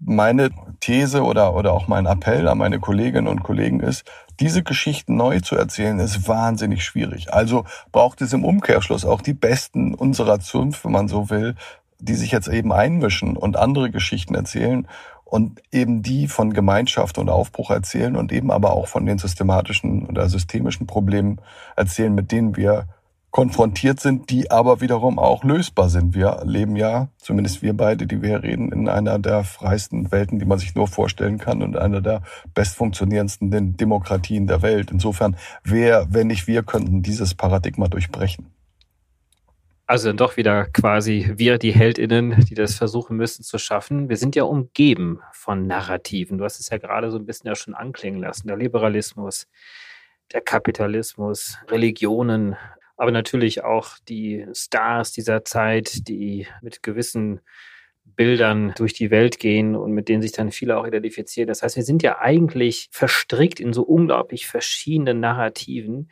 meine 0.00 0.50
These 0.80 1.22
oder, 1.22 1.54
oder 1.54 1.72
auch 1.72 1.88
mein 1.88 2.06
Appell 2.06 2.48
an 2.48 2.58
meine 2.58 2.80
Kolleginnen 2.80 3.28
und 3.28 3.42
Kollegen 3.42 3.80
ist, 3.80 4.04
diese 4.40 4.62
Geschichten 4.62 5.16
neu 5.16 5.40
zu 5.40 5.56
erzählen, 5.56 5.98
ist 5.98 6.28
wahnsinnig 6.28 6.84
schwierig. 6.84 7.32
Also 7.32 7.64
braucht 7.92 8.20
es 8.22 8.32
im 8.32 8.44
Umkehrschluss 8.44 9.04
auch 9.04 9.20
die 9.20 9.34
Besten 9.34 9.94
unserer 9.94 10.40
Zunft, 10.40 10.84
wenn 10.84 10.92
man 10.92 11.08
so 11.08 11.30
will, 11.30 11.54
die 11.98 12.14
sich 12.14 12.30
jetzt 12.30 12.48
eben 12.48 12.72
einmischen 12.72 13.36
und 13.36 13.56
andere 13.56 13.90
Geschichten 13.90 14.34
erzählen 14.34 14.86
und 15.24 15.60
eben 15.72 16.02
die 16.02 16.28
von 16.28 16.52
Gemeinschaft 16.52 17.18
und 17.18 17.28
Aufbruch 17.28 17.70
erzählen 17.70 18.16
und 18.16 18.32
eben 18.32 18.50
aber 18.50 18.72
auch 18.72 18.88
von 18.88 19.04
den 19.04 19.18
systematischen 19.18 20.06
oder 20.06 20.28
systemischen 20.28 20.86
Problemen 20.86 21.40
erzählen, 21.76 22.14
mit 22.14 22.32
denen 22.32 22.56
wir 22.56 22.86
konfrontiert 23.30 24.00
sind, 24.00 24.30
die 24.30 24.50
aber 24.50 24.80
wiederum 24.80 25.18
auch 25.18 25.44
lösbar 25.44 25.90
sind. 25.90 26.14
Wir 26.14 26.42
leben 26.44 26.76
ja, 26.76 27.08
zumindest 27.18 27.62
wir 27.62 27.74
beide, 27.74 28.06
die 28.06 28.22
wir 28.22 28.42
reden, 28.42 28.72
in 28.72 28.88
einer 28.88 29.18
der 29.18 29.44
freiesten 29.44 30.10
Welten, 30.10 30.38
die 30.38 30.46
man 30.46 30.58
sich 30.58 30.74
nur 30.74 30.88
vorstellen 30.88 31.38
kann 31.38 31.62
und 31.62 31.76
einer 31.76 32.00
der 32.00 32.22
bestfunktionierendsten 32.54 33.76
Demokratien 33.76 34.46
der 34.46 34.62
Welt. 34.62 34.90
Insofern, 34.90 35.36
wer, 35.62 36.06
wenn 36.10 36.28
nicht 36.28 36.46
wir, 36.46 36.62
könnten 36.62 37.02
dieses 37.02 37.34
Paradigma 37.34 37.88
durchbrechen. 37.88 38.46
Also 39.86 40.08
dann 40.08 40.18
doch 40.18 40.36
wieder 40.36 40.66
quasi 40.66 41.32
wir, 41.36 41.56
die 41.56 41.72
Heldinnen, 41.72 42.44
die 42.44 42.54
das 42.54 42.74
versuchen 42.74 43.16
müssen 43.16 43.42
zu 43.42 43.56
schaffen. 43.56 44.10
Wir 44.10 44.18
sind 44.18 44.36
ja 44.36 44.42
umgeben 44.42 45.20
von 45.32 45.66
Narrativen. 45.66 46.36
Du 46.36 46.44
hast 46.44 46.60
es 46.60 46.68
ja 46.68 46.76
gerade 46.76 47.10
so 47.10 47.16
ein 47.16 47.24
bisschen 47.24 47.48
ja 47.48 47.54
schon 47.54 47.74
anklingen 47.74 48.20
lassen. 48.20 48.48
Der 48.48 48.58
Liberalismus, 48.58 49.46
der 50.32 50.42
Kapitalismus, 50.42 51.56
Religionen, 51.68 52.56
aber 52.98 53.12
natürlich 53.12 53.64
auch 53.64 53.98
die 54.08 54.46
Stars 54.52 55.12
dieser 55.12 55.44
Zeit, 55.44 56.08
die 56.08 56.46
mit 56.60 56.82
gewissen 56.82 57.40
Bildern 58.04 58.74
durch 58.76 58.92
die 58.92 59.10
Welt 59.10 59.38
gehen 59.38 59.76
und 59.76 59.92
mit 59.92 60.08
denen 60.08 60.20
sich 60.20 60.32
dann 60.32 60.50
viele 60.50 60.76
auch 60.76 60.86
identifizieren. 60.86 61.46
Das 61.46 61.62
heißt, 61.62 61.76
wir 61.76 61.84
sind 61.84 62.02
ja 62.02 62.18
eigentlich 62.18 62.88
verstrickt 62.90 63.60
in 63.60 63.72
so 63.72 63.82
unglaublich 63.82 64.48
verschiedenen 64.48 65.20
Narrativen, 65.20 66.10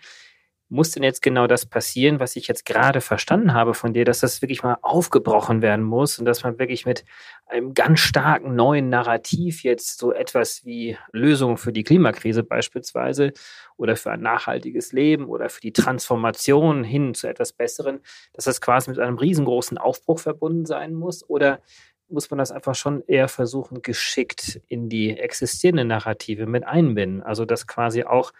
muss 0.69 0.91
denn 0.91 1.03
jetzt 1.03 1.23
genau 1.23 1.47
das 1.47 1.65
passieren, 1.67 2.19
was 2.19 2.35
ich 2.35 2.49
jetzt 2.49 2.65
gerade 2.65 3.01
verstanden 3.01 3.55
habe 3.55 3.73
von 3.75 3.93
dir, 3.93 4.05
dass 4.05 4.21
das 4.21 4.43
wirklich 4.43 4.63
mal 4.63 4.79
aufgebrochen 4.83 5.63
werden 5.63 5.85
muss 5.85 6.19
und 6.19 6.25
dass 6.25 6.43
man 6.43 6.59
wirklich 6.59 6.87
mit 6.87 7.05
einem 7.47 7.75
ganz 7.75 8.01
starken 8.01 8.57
neuen 8.57 8.89
Narrativ 8.89 9.63
jetzt 9.63 9.99
so 9.99 10.13
etwas 10.13 10.65
wie 10.65 10.99
Lösungen 11.13 11.57
für 11.57 11.73
die 11.73 11.85
Klimakrise 11.85 12.43
beispielsweise 12.43 13.33
oder 13.77 13.95
für 13.95 14.11
ein 14.11 14.21
nachhaltiges 14.21 14.93
Leben 14.93 15.27
oder 15.27 15.49
für 15.49 15.61
die 15.61 15.73
Transformation 15.73 16.83
hin 16.83 17.15
zu 17.15 17.29
etwas 17.29 17.53
Besseren, 17.53 18.01
dass 18.33 18.47
das 18.47 18.61
quasi 18.61 18.91
mit 18.91 18.99
einem 18.99 19.19
riesengroßen 19.19 19.79
Aufbruch 19.79 20.19
verbunden 20.19 20.67
sein 20.67 20.95
muss? 20.95 21.29
Oder 21.29 21.61
muss 22.09 22.31
man 22.31 22.39
das 22.39 22.53
einfach 22.53 22.75
schon 22.75 23.03
eher 23.07 23.29
versuchen, 23.29 23.83
geschickt 23.83 24.61
in 24.69 24.89
die 24.89 25.19
existierende 25.19 25.85
Narrative 25.85 26.47
mit 26.47 26.65
einbinden. 26.65 27.23
Also 27.23 27.45
dass 27.45 27.67
quasi 27.67 28.05
auch 28.05 28.33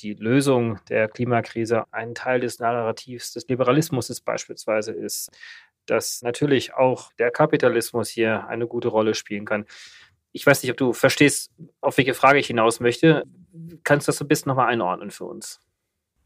die 0.00 0.14
Lösung 0.14 0.78
der 0.88 1.08
Klimakrise 1.08 1.84
ein 1.92 2.14
Teil 2.14 2.40
des 2.40 2.58
Narrativs 2.58 3.32
des 3.32 3.48
Liberalismus 3.48 4.10
ist 4.10 4.22
beispielsweise 4.22 4.92
ist, 4.92 5.30
dass 5.86 6.22
natürlich 6.22 6.74
auch 6.74 7.12
der 7.14 7.30
Kapitalismus 7.30 8.08
hier 8.08 8.46
eine 8.46 8.66
gute 8.66 8.88
Rolle 8.88 9.14
spielen 9.14 9.44
kann. 9.44 9.66
Ich 10.32 10.44
weiß 10.46 10.62
nicht, 10.62 10.70
ob 10.70 10.76
du 10.76 10.92
verstehst, 10.92 11.52
auf 11.80 11.96
welche 11.96 12.14
Frage 12.14 12.38
ich 12.38 12.48
hinaus 12.48 12.80
möchte. 12.80 13.24
Kannst 13.84 14.08
du 14.08 14.10
das 14.10 14.18
so 14.18 14.24
ein 14.24 14.28
bisschen 14.28 14.48
nochmal 14.48 14.68
einordnen 14.68 15.10
für 15.10 15.24
uns? 15.24 15.60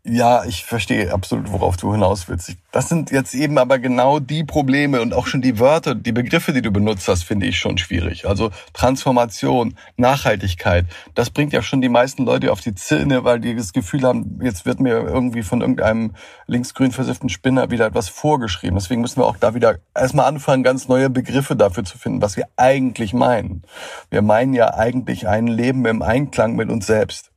Ja, 0.05 0.45
ich 0.45 0.64
verstehe 0.64 1.12
absolut, 1.12 1.52
worauf 1.52 1.76
du 1.76 1.93
hinaus 1.93 2.28
willst. 2.28 2.57
Das 2.73 2.88
sind 2.88 3.11
jetzt 3.11 3.35
eben 3.35 3.59
aber 3.59 3.78
genau 3.78 4.21
die 4.21 4.45
Probleme 4.45 5.02
und 5.02 5.12
auch 5.12 5.26
schon 5.26 5.43
die 5.43 5.59
Wörter, 5.59 5.95
die 5.95 6.12
Begriffe, 6.12 6.52
die 6.52 6.62
du 6.62 6.71
benutzt 6.71 7.09
hast, 7.09 7.25
finde 7.25 7.47
ich 7.47 7.59
schon 7.59 7.76
schwierig. 7.76 8.26
Also 8.26 8.50
Transformation, 8.73 9.75
Nachhaltigkeit, 9.97 10.87
das 11.14 11.31
bringt 11.31 11.52
ja 11.52 11.62
schon 11.62 11.83
die 11.83 11.88
meisten 11.88 12.25
Leute 12.25 12.52
auf 12.52 12.61
die 12.61 12.75
Zähne, 12.75 13.25
weil 13.25 13.40
die 13.40 13.55
das 13.55 13.73
Gefühl 13.73 14.02
haben, 14.05 14.38
jetzt 14.43 14.64
wird 14.64 14.81
mir 14.81 14.99
irgendwie 14.99 15.43
von 15.43 15.61
irgendeinem 15.61 16.14
linksgrün 16.47 16.93
versifften 16.93 17.28
Spinner 17.28 17.71
wieder 17.71 17.87
etwas 17.87 18.09
vorgeschrieben. 18.09 18.76
Deswegen 18.76 19.02
müssen 19.02 19.21
wir 19.21 19.26
auch 19.26 19.37
da 19.37 19.55
wieder 19.55 19.78
erstmal 19.95 20.26
anfangen, 20.26 20.62
ganz 20.62 20.88
neue 20.88 21.11
Begriffe 21.11 21.57
dafür 21.57 21.85
zu 21.85 21.99
finden, 21.99 22.23
was 22.23 22.37
wir 22.37 22.47
eigentlich 22.57 23.12
meinen. 23.12 23.62
Wir 24.09 24.23
meinen 24.23 24.55
ja 24.55 24.73
eigentlich 24.73 25.28
ein 25.28 25.49
Leben 25.49 25.85
im 25.85 26.00
Einklang 26.02 26.55
mit 26.55 26.71
uns 26.71 26.87
selbst. 26.87 27.31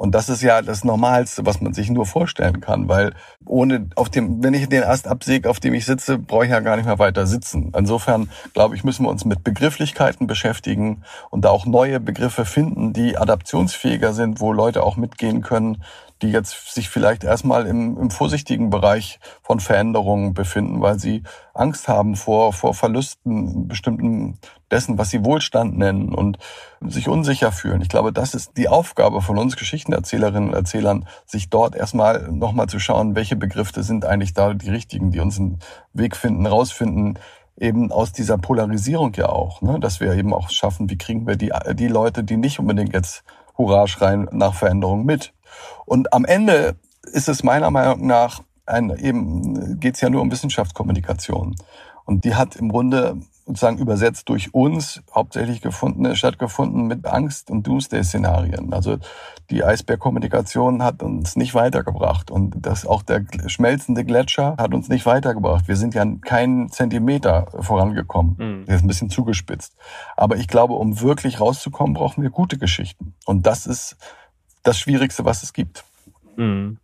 Und 0.00 0.14
das 0.14 0.30
ist 0.30 0.40
ja 0.40 0.62
das 0.62 0.82
Normalste, 0.82 1.44
was 1.44 1.60
man 1.60 1.74
sich 1.74 1.90
nur 1.90 2.06
vorstellen 2.06 2.62
kann, 2.62 2.88
weil 2.88 3.12
ohne 3.44 3.90
auf 3.96 4.08
dem, 4.08 4.42
wenn 4.42 4.54
ich 4.54 4.66
den 4.66 4.82
Ast 4.82 5.06
absäge, 5.06 5.50
auf 5.50 5.60
dem 5.60 5.74
ich 5.74 5.84
sitze, 5.84 6.16
brauche 6.16 6.46
ich 6.46 6.50
ja 6.50 6.60
gar 6.60 6.76
nicht 6.76 6.86
mehr 6.86 6.98
weiter 6.98 7.26
sitzen. 7.26 7.70
Insofern, 7.76 8.30
glaube 8.54 8.74
ich, 8.74 8.82
müssen 8.82 9.04
wir 9.04 9.10
uns 9.10 9.26
mit 9.26 9.44
Begrifflichkeiten 9.44 10.26
beschäftigen 10.26 11.02
und 11.28 11.44
da 11.44 11.50
auch 11.50 11.66
neue 11.66 12.00
Begriffe 12.00 12.46
finden, 12.46 12.94
die 12.94 13.18
adaptionsfähiger 13.18 14.14
sind, 14.14 14.40
wo 14.40 14.54
Leute 14.54 14.84
auch 14.84 14.96
mitgehen 14.96 15.42
können, 15.42 15.82
die 16.22 16.30
jetzt 16.30 16.74
sich 16.74 16.88
vielleicht 16.88 17.24
erstmal 17.24 17.66
im, 17.66 17.98
im 17.98 18.10
vorsichtigen 18.10 18.70
Bereich 18.70 19.18
von 19.42 19.60
Veränderungen 19.60 20.34
befinden, 20.34 20.80
weil 20.80 20.98
sie 20.98 21.22
Angst 21.54 21.88
haben 21.88 22.16
vor, 22.16 22.52
vor 22.52 22.74
Verlusten 22.74 23.68
bestimmten 23.68 24.38
dessen, 24.70 24.98
was 24.98 25.10
sie 25.10 25.24
Wohlstand 25.24 25.76
nennen 25.76 26.14
und 26.14 26.38
sich 26.80 27.08
unsicher 27.08 27.52
fühlen. 27.52 27.82
Ich 27.82 27.88
glaube, 27.88 28.12
das 28.12 28.34
ist 28.34 28.56
die 28.56 28.68
Aufgabe 28.68 29.22
von 29.22 29.38
uns 29.38 29.56
Geschichtenerzählerinnen 29.56 30.50
und 30.50 30.54
Erzählern, 30.54 31.06
sich 31.26 31.50
dort 31.50 31.74
erstmal 31.74 32.30
nochmal 32.30 32.68
zu 32.68 32.78
schauen, 32.78 33.14
welche 33.14 33.36
Begriffe 33.36 33.82
sind 33.82 34.04
eigentlich 34.04 34.34
da 34.34 34.54
die 34.54 34.70
richtigen, 34.70 35.10
die 35.10 35.20
uns 35.20 35.38
einen 35.38 35.58
Weg 35.92 36.16
finden, 36.16 36.46
rausfinden, 36.46 37.18
eben 37.56 37.92
aus 37.92 38.12
dieser 38.12 38.38
Polarisierung 38.38 39.12
ja 39.14 39.28
auch, 39.28 39.60
ne? 39.60 39.78
dass 39.80 40.00
wir 40.00 40.14
eben 40.14 40.32
auch 40.32 40.50
schaffen, 40.50 40.88
wie 40.88 40.96
kriegen 40.96 41.26
wir 41.26 41.36
die, 41.36 41.52
die 41.74 41.88
Leute, 41.88 42.24
die 42.24 42.36
nicht 42.36 42.58
unbedingt 42.58 42.94
jetzt 42.94 43.22
Hurra 43.58 43.86
schreien 43.86 44.28
nach 44.32 44.54
Veränderung 44.54 45.04
mit. 45.04 45.34
Und 45.86 46.12
am 46.12 46.24
Ende 46.24 46.76
ist 47.12 47.28
es 47.28 47.42
meiner 47.42 47.70
Meinung 47.70 48.06
nach 48.06 48.42
ein, 48.66 48.90
eben 48.90 49.80
geht 49.80 49.96
es 49.96 50.00
ja 50.00 50.10
nur 50.10 50.22
um 50.22 50.30
Wissenschaftskommunikation. 50.30 51.56
Und 52.04 52.24
die 52.24 52.34
hat 52.34 52.56
im 52.56 52.68
Grunde 52.68 53.20
sozusagen 53.46 53.78
übersetzt 53.78 54.28
durch 54.28 54.54
uns 54.54 55.02
hauptsächlich 55.12 55.60
gefunden, 55.60 56.14
stattgefunden 56.14 56.86
mit 56.86 57.06
Angst- 57.06 57.50
und 57.50 57.66
Doomsday-Szenarien. 57.66 58.72
Also 58.72 58.98
die 59.50 59.64
Eisbergkommunikation 59.64 60.84
hat 60.84 61.02
uns 61.02 61.34
nicht 61.34 61.54
weitergebracht 61.54 62.30
und 62.30 62.54
das 62.58 62.86
auch 62.86 63.02
der 63.02 63.24
schmelzende 63.46 64.04
Gletscher 64.04 64.54
hat 64.58 64.72
uns 64.72 64.88
nicht 64.88 65.04
weitergebracht. 65.04 65.66
Wir 65.66 65.76
sind 65.76 65.94
ja 65.94 66.04
keinen 66.24 66.70
Zentimeter 66.70 67.48
vorangekommen. 67.58 68.36
Mhm. 68.38 68.64
Das 68.66 68.76
ist 68.76 68.82
ein 68.82 68.88
bisschen 68.88 69.10
zugespitzt. 69.10 69.74
Aber 70.16 70.36
ich 70.36 70.46
glaube, 70.46 70.74
um 70.74 71.00
wirklich 71.00 71.40
rauszukommen, 71.40 71.94
brauchen 71.94 72.22
wir 72.22 72.30
gute 72.30 72.58
Geschichten. 72.58 73.14
Und 73.26 73.46
das 73.46 73.66
ist 73.66 73.96
das 74.62 74.78
Schwierigste, 74.78 75.24
was 75.24 75.42
es 75.42 75.52
gibt. 75.52 75.84
Mhm. 76.36 76.78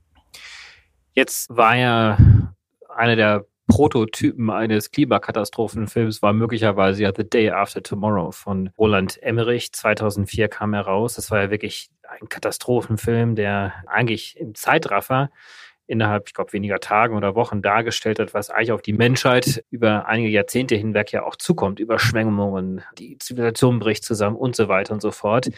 Jetzt 1.12 1.48
war 1.54 1.76
ja 1.76 2.18
eine 2.94 3.16
der 3.16 3.46
Prototypen 3.68 4.48
eines 4.50 4.92
Klimakatastrophenfilms 4.92 6.22
war 6.22 6.32
möglicherweise 6.32 7.02
ja 7.02 7.12
The 7.14 7.28
Day 7.28 7.50
After 7.50 7.82
Tomorrow 7.82 8.30
von 8.30 8.70
Roland 8.78 9.20
Emmerich. 9.22 9.72
2004 9.72 10.48
kam 10.48 10.72
er 10.72 10.82
raus. 10.82 11.14
Das 11.14 11.30
war 11.30 11.42
ja 11.42 11.50
wirklich 11.50 11.90
ein 12.08 12.28
Katastrophenfilm, 12.28 13.34
der 13.34 13.74
eigentlich 13.86 14.36
im 14.38 14.54
Zeitraffer 14.54 15.30
innerhalb, 15.88 16.28
ich 16.28 16.34
glaube, 16.34 16.52
weniger 16.52 16.80
Tagen 16.80 17.16
oder 17.16 17.34
Wochen 17.34 17.62
dargestellt 17.62 18.18
hat, 18.18 18.34
was 18.34 18.50
eigentlich 18.50 18.72
auf 18.72 18.82
die 18.82 18.92
Menschheit 18.92 19.64
über 19.70 20.06
einige 20.06 20.28
Jahrzehnte 20.28 20.74
hinweg 20.74 21.12
ja 21.12 21.24
auch 21.24 21.36
zukommt. 21.36 21.80
Überschwemmungen, 21.80 22.82
die 22.98 23.18
Zivilisation 23.18 23.78
bricht 23.78 24.04
zusammen 24.04 24.36
und 24.36 24.56
so 24.56 24.68
weiter 24.68 24.94
und 24.94 25.02
so 25.02 25.10
fort. 25.10 25.48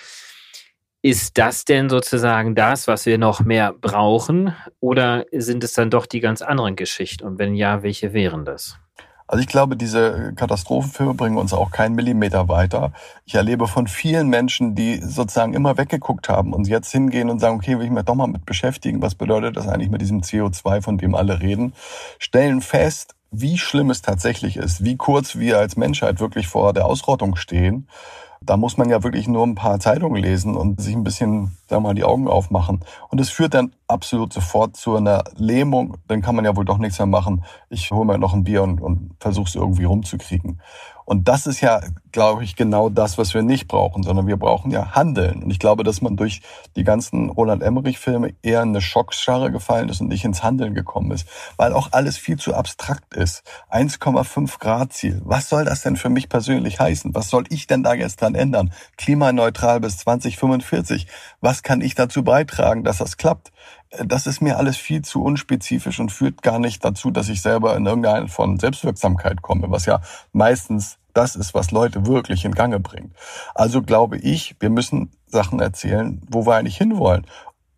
Ist 1.00 1.38
das 1.38 1.64
denn 1.64 1.88
sozusagen 1.88 2.56
das, 2.56 2.88
was 2.88 3.06
wir 3.06 3.18
noch 3.18 3.40
mehr 3.40 3.72
brauchen? 3.72 4.54
Oder 4.80 5.26
sind 5.32 5.62
es 5.62 5.72
dann 5.72 5.90
doch 5.90 6.06
die 6.06 6.18
ganz 6.18 6.42
anderen 6.42 6.74
Geschichten? 6.74 7.24
Und 7.24 7.38
wenn 7.38 7.54
ja, 7.54 7.84
welche 7.84 8.12
wären 8.12 8.44
das? 8.44 8.78
Also 9.28 9.42
ich 9.42 9.46
glaube, 9.48 9.76
diese 9.76 10.32
Katastrophenfilme 10.34 11.14
bringen 11.14 11.36
uns 11.36 11.52
auch 11.52 11.70
keinen 11.70 11.94
Millimeter 11.94 12.48
weiter. 12.48 12.92
Ich 13.26 13.34
erlebe 13.34 13.68
von 13.68 13.86
vielen 13.86 14.28
Menschen, 14.28 14.74
die 14.74 15.00
sozusagen 15.02 15.52
immer 15.52 15.76
weggeguckt 15.76 16.30
haben 16.30 16.52
und 16.52 16.66
jetzt 16.66 16.90
hingehen 16.90 17.28
und 17.28 17.38
sagen, 17.38 17.56
okay, 17.56 17.78
will 17.78 17.84
ich 17.84 17.92
mich 17.92 18.04
doch 18.04 18.14
mal 18.14 18.26
mit 18.26 18.46
beschäftigen, 18.46 19.02
was 19.02 19.14
bedeutet 19.14 19.56
das 19.56 19.68
eigentlich 19.68 19.90
mit 19.90 20.00
diesem 20.00 20.22
CO2, 20.22 20.80
von 20.80 20.96
dem 20.96 21.14
alle 21.14 21.40
reden, 21.40 21.74
stellen 22.18 22.62
fest, 22.62 23.14
wie 23.30 23.58
schlimm 23.58 23.90
es 23.90 24.00
tatsächlich 24.00 24.56
ist, 24.56 24.82
wie 24.82 24.96
kurz 24.96 25.36
wir 25.36 25.58
als 25.58 25.76
Menschheit 25.76 26.20
wirklich 26.20 26.48
vor 26.48 26.72
der 26.72 26.86
Ausrottung 26.86 27.36
stehen 27.36 27.86
da 28.40 28.56
muss 28.56 28.76
man 28.76 28.88
ja 28.88 29.02
wirklich 29.02 29.28
nur 29.28 29.46
ein 29.46 29.54
paar 29.54 29.80
Zeitungen 29.80 30.22
lesen 30.22 30.56
und 30.56 30.80
sich 30.80 30.94
ein 30.94 31.04
bisschen, 31.04 31.56
wir 31.68 31.80
mal, 31.80 31.94
die 31.94 32.04
Augen 32.04 32.28
aufmachen. 32.28 32.80
Und 33.08 33.20
es 33.20 33.30
führt 33.30 33.54
dann 33.54 33.72
absolut 33.88 34.32
sofort 34.32 34.76
zu 34.76 34.96
einer 34.96 35.24
Lähmung. 35.36 35.96
Dann 36.06 36.22
kann 36.22 36.36
man 36.36 36.44
ja 36.44 36.54
wohl 36.56 36.64
doch 36.64 36.78
nichts 36.78 36.98
mehr 36.98 37.06
machen. 37.06 37.44
Ich 37.70 37.90
hole 37.90 38.06
mir 38.06 38.18
noch 38.18 38.34
ein 38.34 38.44
Bier 38.44 38.62
und, 38.62 38.80
und 38.80 39.16
versuche 39.18 39.48
es 39.48 39.54
irgendwie 39.54 39.84
rumzukriegen. 39.84 40.60
Und 41.08 41.26
das 41.26 41.46
ist 41.46 41.62
ja, 41.62 41.80
glaube 42.12 42.44
ich, 42.44 42.54
genau 42.54 42.90
das, 42.90 43.16
was 43.16 43.32
wir 43.32 43.40
nicht 43.40 43.66
brauchen, 43.66 44.02
sondern 44.02 44.26
wir 44.26 44.36
brauchen 44.36 44.70
ja 44.70 44.94
Handeln. 44.94 45.42
Und 45.42 45.50
ich 45.50 45.58
glaube, 45.58 45.82
dass 45.82 46.02
man 46.02 46.16
durch 46.16 46.42
die 46.76 46.84
ganzen 46.84 47.30
Roland 47.30 47.62
Emmerich-Filme 47.62 48.34
eher 48.42 48.60
in 48.60 48.68
eine 48.68 48.82
Schockscharre 48.82 49.50
gefallen 49.50 49.88
ist 49.88 50.02
und 50.02 50.08
nicht 50.08 50.26
ins 50.26 50.42
Handeln 50.42 50.74
gekommen 50.74 51.10
ist, 51.12 51.26
weil 51.56 51.72
auch 51.72 51.92
alles 51.92 52.18
viel 52.18 52.36
zu 52.36 52.54
abstrakt 52.54 53.14
ist. 53.14 53.42
1,5 53.70 54.58
Grad 54.58 54.92
Ziel. 54.92 55.22
Was 55.24 55.48
soll 55.48 55.64
das 55.64 55.80
denn 55.80 55.96
für 55.96 56.10
mich 56.10 56.28
persönlich 56.28 56.78
heißen? 56.78 57.14
Was 57.14 57.30
soll 57.30 57.44
ich 57.48 57.66
denn 57.66 57.82
da 57.82 57.94
jetzt 57.94 58.20
dran 58.20 58.34
ändern? 58.34 58.70
Klimaneutral 58.98 59.80
bis 59.80 59.96
2045. 59.96 61.06
Was 61.40 61.62
kann 61.62 61.80
ich 61.80 61.94
dazu 61.94 62.22
beitragen, 62.22 62.84
dass 62.84 62.98
das 62.98 63.16
klappt? 63.16 63.50
Das 64.04 64.26
ist 64.26 64.40
mir 64.40 64.58
alles 64.58 64.76
viel 64.76 65.02
zu 65.02 65.22
unspezifisch 65.22 65.98
und 66.00 66.12
führt 66.12 66.42
gar 66.42 66.58
nicht 66.58 66.84
dazu, 66.84 67.10
dass 67.10 67.28
ich 67.28 67.40
selber 67.40 67.76
in 67.76 67.86
irgendeine 67.86 68.28
von 68.28 68.58
Selbstwirksamkeit 68.58 69.42
komme, 69.42 69.70
was 69.70 69.86
ja 69.86 70.00
meistens 70.32 70.98
das 71.14 71.36
ist, 71.36 71.54
was 71.54 71.70
Leute 71.70 72.06
wirklich 72.06 72.44
in 72.44 72.54
Gange 72.54 72.80
bringt. 72.80 73.12
Also 73.54 73.82
glaube 73.82 74.18
ich, 74.18 74.56
wir 74.60 74.70
müssen 74.70 75.10
Sachen 75.26 75.60
erzählen, 75.60 76.20
wo 76.30 76.46
wir 76.46 76.56
eigentlich 76.56 76.76
hinwollen. 76.76 77.26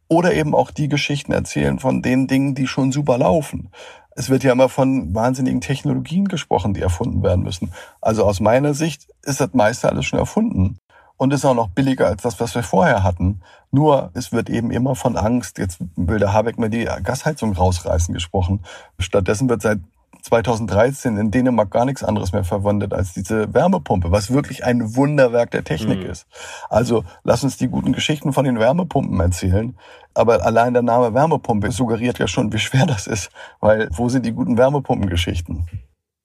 Oder 0.08 0.34
eben 0.34 0.54
auch 0.54 0.72
die 0.72 0.88
Geschichten 0.88 1.32
erzählen 1.32 1.78
von 1.78 2.02
den 2.02 2.26
Dingen, 2.26 2.56
die 2.56 2.66
schon 2.66 2.90
super 2.90 3.16
laufen. 3.16 3.70
Es 4.10 4.28
wird 4.28 4.42
ja 4.42 4.52
immer 4.52 4.68
von 4.68 5.14
wahnsinnigen 5.14 5.60
Technologien 5.60 6.26
gesprochen, 6.26 6.74
die 6.74 6.80
erfunden 6.80 7.22
werden 7.22 7.44
müssen. 7.44 7.72
Also 8.00 8.24
aus 8.24 8.40
meiner 8.40 8.74
Sicht 8.74 9.06
ist 9.22 9.40
das 9.40 9.54
meiste 9.54 9.88
alles 9.88 10.06
schon 10.06 10.18
erfunden 10.18 10.79
und 11.20 11.34
ist 11.34 11.44
auch 11.44 11.54
noch 11.54 11.68
billiger 11.68 12.06
als 12.06 12.22
das, 12.22 12.40
was 12.40 12.54
wir 12.54 12.62
vorher 12.62 13.02
hatten. 13.02 13.42
Nur 13.70 14.10
es 14.14 14.32
wird 14.32 14.48
eben 14.48 14.70
immer 14.70 14.94
von 14.94 15.18
Angst, 15.18 15.58
jetzt 15.58 15.78
will 15.94 16.18
der 16.18 16.32
Habeck 16.32 16.58
mir 16.58 16.70
die 16.70 16.88
Gasheizung 17.02 17.52
rausreißen 17.52 18.14
gesprochen. 18.14 18.60
Stattdessen 18.98 19.50
wird 19.50 19.60
seit 19.60 19.80
2013 20.22 21.18
in 21.18 21.30
Dänemark 21.30 21.70
gar 21.70 21.84
nichts 21.84 22.02
anderes 22.02 22.32
mehr 22.32 22.42
verwendet 22.42 22.94
als 22.94 23.12
diese 23.12 23.52
Wärmepumpe, 23.52 24.10
was 24.10 24.32
wirklich 24.32 24.64
ein 24.64 24.96
Wunderwerk 24.96 25.50
der 25.50 25.62
Technik 25.62 26.04
mhm. 26.04 26.10
ist. 26.10 26.26
Also 26.70 27.04
lass 27.22 27.44
uns 27.44 27.58
die 27.58 27.68
guten 27.68 27.92
Geschichten 27.92 28.32
von 28.32 28.46
den 28.46 28.58
Wärmepumpen 28.58 29.20
erzählen. 29.20 29.76
Aber 30.14 30.42
allein 30.46 30.72
der 30.72 30.82
Name 30.82 31.12
Wärmepumpe 31.12 31.70
suggeriert 31.70 32.18
ja 32.18 32.28
schon, 32.28 32.50
wie 32.54 32.58
schwer 32.58 32.86
das 32.86 33.06
ist, 33.06 33.30
weil 33.60 33.90
wo 33.92 34.08
sind 34.08 34.24
die 34.24 34.32
guten 34.32 34.56
Wärmepumpengeschichten? 34.56 35.66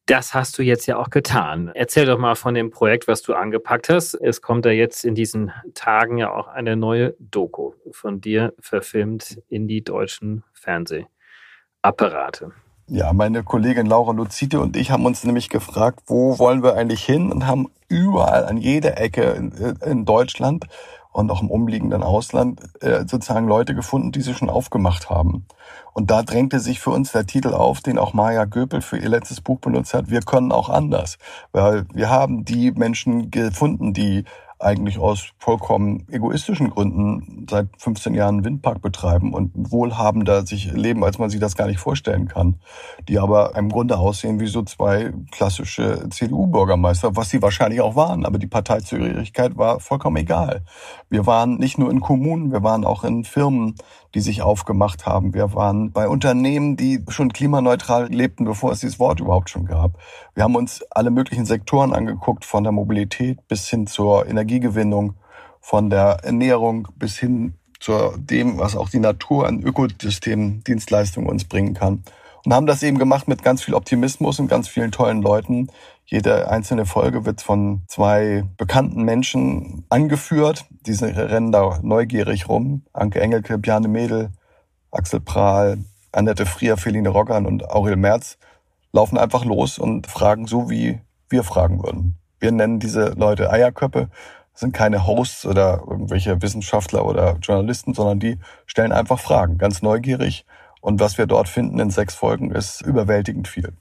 Das 0.07 0.35
hast 0.35 0.59
du 0.59 0.61
jetzt 0.61 0.85
ja 0.85 0.97
auch 0.97 1.09
getan. 1.09 1.71
Erzähl 1.73 2.05
doch 2.05 2.19
mal 2.19 2.35
von 2.35 2.53
dem 2.53 2.69
Projekt, 2.69 3.07
was 3.07 3.23
du 3.23 3.33
angepackt 3.33 3.89
hast. 3.89 4.13
Es 4.13 4.39
kommt 4.39 4.65
ja 4.65 4.71
jetzt 4.71 5.03
in 5.03 5.15
diesen 5.15 5.51
Tagen 5.73 6.19
ja 6.19 6.31
auch 6.31 6.47
eine 6.47 6.75
neue 6.75 7.15
Doku 7.19 7.73
von 7.91 8.21
dir 8.21 8.53
verfilmt 8.59 9.41
in 9.49 9.67
die 9.67 9.83
deutschen 9.83 10.43
Fernsehapparate. 10.53 12.51
Ja, 12.87 13.13
meine 13.13 13.41
Kollegin 13.41 13.87
Laura 13.87 14.11
Luzite 14.11 14.59
und 14.59 14.77
ich 14.77 14.91
haben 14.91 15.07
uns 15.07 15.23
nämlich 15.23 15.49
gefragt, 15.49 16.01
wo 16.05 16.37
wollen 16.37 16.61
wir 16.61 16.75
eigentlich 16.75 17.03
hin 17.03 17.31
und 17.31 17.47
haben 17.47 17.71
überall 17.87 18.45
an 18.45 18.57
jeder 18.57 18.99
Ecke 19.01 19.23
in, 19.31 19.51
in 19.83 20.05
Deutschland 20.05 20.67
und 21.15 21.31
auch 21.31 21.41
im 21.41 21.49
umliegenden 21.49 22.03
Ausland 22.03 22.59
äh, 22.81 23.05
sozusagen 23.07 23.47
Leute 23.47 23.73
gefunden, 23.73 24.11
die 24.11 24.19
sie 24.19 24.33
schon 24.33 24.49
aufgemacht 24.49 25.09
haben. 25.09 25.45
Und 25.93 26.11
da 26.11 26.23
drängte 26.23 26.59
sich 26.59 26.81
für 26.81 26.89
uns 26.89 27.13
der 27.13 27.25
Titel 27.25 27.53
auf, 27.53 27.79
den 27.79 27.97
auch 27.97 28.13
Maya 28.13 28.43
Göpel 28.43 28.81
für 28.81 28.97
ihr 28.97 29.07
letztes 29.07 29.39
Buch 29.39 29.59
benutzt 29.59 29.93
hat. 29.93 30.09
Wir 30.09 30.19
können 30.19 30.51
auch 30.51 30.67
anders. 30.67 31.17
Weil 31.53 31.85
wir 31.93 32.09
haben 32.09 32.43
die 32.43 32.71
Menschen 32.71 33.31
gefunden, 33.31 33.93
die 33.93 34.25
eigentlich 34.65 34.97
aus 34.97 35.29
vollkommen 35.37 36.07
egoistischen 36.11 36.71
Gründen 36.71 37.45
seit 37.49 37.67
15 37.77 38.15
Jahren 38.15 38.35
einen 38.35 38.45
Windpark 38.45 38.81
betreiben 38.81 39.33
und 39.33 39.51
wohlhabender 39.55 40.45
sich 40.45 40.71
leben, 40.73 41.03
als 41.03 41.19
man 41.19 41.29
sich 41.29 41.39
das 41.39 41.55
gar 41.55 41.67
nicht 41.67 41.79
vorstellen 41.79 42.27
kann. 42.27 42.55
Die 43.07 43.19
aber 43.19 43.55
im 43.55 43.69
Grunde 43.69 43.97
aussehen 43.97 44.39
wie 44.39 44.47
so 44.47 44.63
zwei 44.63 45.13
klassische 45.31 46.09
CDU-Bürgermeister, 46.09 47.15
was 47.15 47.29
sie 47.29 47.41
wahrscheinlich 47.41 47.81
auch 47.81 47.95
waren. 47.95 48.25
Aber 48.25 48.39
die 48.39 48.47
Parteizugehörigkeit 48.47 49.55
war 49.55 49.79
vollkommen 49.79 50.17
egal. 50.17 50.63
Wir 51.09 51.25
waren 51.27 51.57
nicht 51.57 51.77
nur 51.77 51.91
in 51.91 52.01
Kommunen, 52.01 52.51
wir 52.51 52.63
waren 52.63 52.85
auch 52.85 53.03
in 53.03 53.23
Firmen, 53.23 53.75
die 54.15 54.21
sich 54.21 54.41
aufgemacht 54.41 55.05
haben. 55.05 55.33
Wir 55.33 55.53
waren 55.53 55.91
bei 55.91 56.07
Unternehmen, 56.07 56.77
die 56.77 57.03
schon 57.09 57.33
klimaneutral 57.33 58.07
lebten, 58.07 58.45
bevor 58.45 58.71
es 58.71 58.79
dieses 58.79 58.97
Wort 58.97 59.19
überhaupt 59.19 59.49
schon 59.49 59.65
gab. 59.65 59.99
Wir 60.33 60.43
haben 60.43 60.55
uns 60.55 60.83
alle 60.89 61.11
möglichen 61.11 61.45
Sektoren 61.45 61.93
angeguckt, 61.93 62.45
von 62.45 62.63
der 62.63 62.71
Mobilität 62.71 63.45
bis 63.49 63.67
hin 63.67 63.87
zur 63.87 64.25
Energiegewinnung, 64.25 65.15
von 65.59 65.89
der 65.89 66.19
Ernährung 66.23 66.87
bis 66.95 67.17
hin 67.17 67.55
zu 67.81 68.13
dem, 68.17 68.57
was 68.57 68.77
auch 68.77 68.89
die 68.89 68.99
Natur 68.99 69.47
an 69.47 69.61
Ökosystemdienstleistungen 69.61 71.29
uns 71.29 71.43
bringen 71.43 71.73
kann. 71.73 72.03
Und 72.45 72.53
haben 72.53 72.67
das 72.67 72.83
eben 72.83 72.97
gemacht 72.97 73.27
mit 73.27 73.43
ganz 73.43 73.63
viel 73.63 73.73
Optimismus 73.73 74.39
und 74.39 74.47
ganz 74.47 74.69
vielen 74.69 74.91
tollen 74.91 75.21
Leuten. 75.21 75.67
Jede 76.07 76.49
einzelne 76.49 76.85
Folge 76.85 77.25
wird 77.25 77.41
von 77.41 77.81
zwei 77.87 78.43
bekannten 78.57 79.03
Menschen 79.03 79.85
angeführt. 79.89 80.65
Diese 80.69 81.07
rennen 81.07 81.51
da 81.51 81.79
neugierig 81.81 82.47
rum. 82.47 82.83
Anke 82.93 83.19
Engelke, 83.21 83.57
Bjarne 83.57 83.87
Mädel, 83.87 84.29
Axel 84.91 85.19
Prahl, 85.19 85.79
Annette 86.11 86.45
Frier, 86.45 86.77
Feline 86.77 87.09
Roggern 87.09 87.47
und 87.47 87.69
Aurel 87.69 87.95
Merz 87.95 88.37
laufen 88.91 89.17
einfach 89.17 89.45
los 89.45 89.79
und 89.79 90.05
fragen 90.05 90.45
so, 90.45 90.69
wie 90.69 91.01
wir 91.27 91.43
fragen 91.43 91.83
würden. 91.83 92.15
Wir 92.39 92.51
nennen 92.51 92.79
diese 92.79 93.09
Leute 93.17 93.49
Eierköppe. 93.49 94.09
Sind 94.53 94.73
keine 94.73 95.05
Hosts 95.05 95.45
oder 95.45 95.83
irgendwelche 95.89 96.41
Wissenschaftler 96.41 97.03
oder 97.05 97.37
Journalisten, 97.41 97.93
sondern 97.93 98.19
die 98.19 98.37
stellen 98.67 98.93
einfach 98.93 99.19
Fragen, 99.19 99.57
ganz 99.57 99.81
neugierig. 99.81 100.45
Und 100.81 100.99
was 100.99 101.17
wir 101.17 101.25
dort 101.25 101.49
finden 101.49 101.79
in 101.79 101.89
sechs 101.89 102.13
Folgen 102.13 102.51
ist 102.51 102.81
überwältigend 102.81 103.47
viel. 103.47 103.73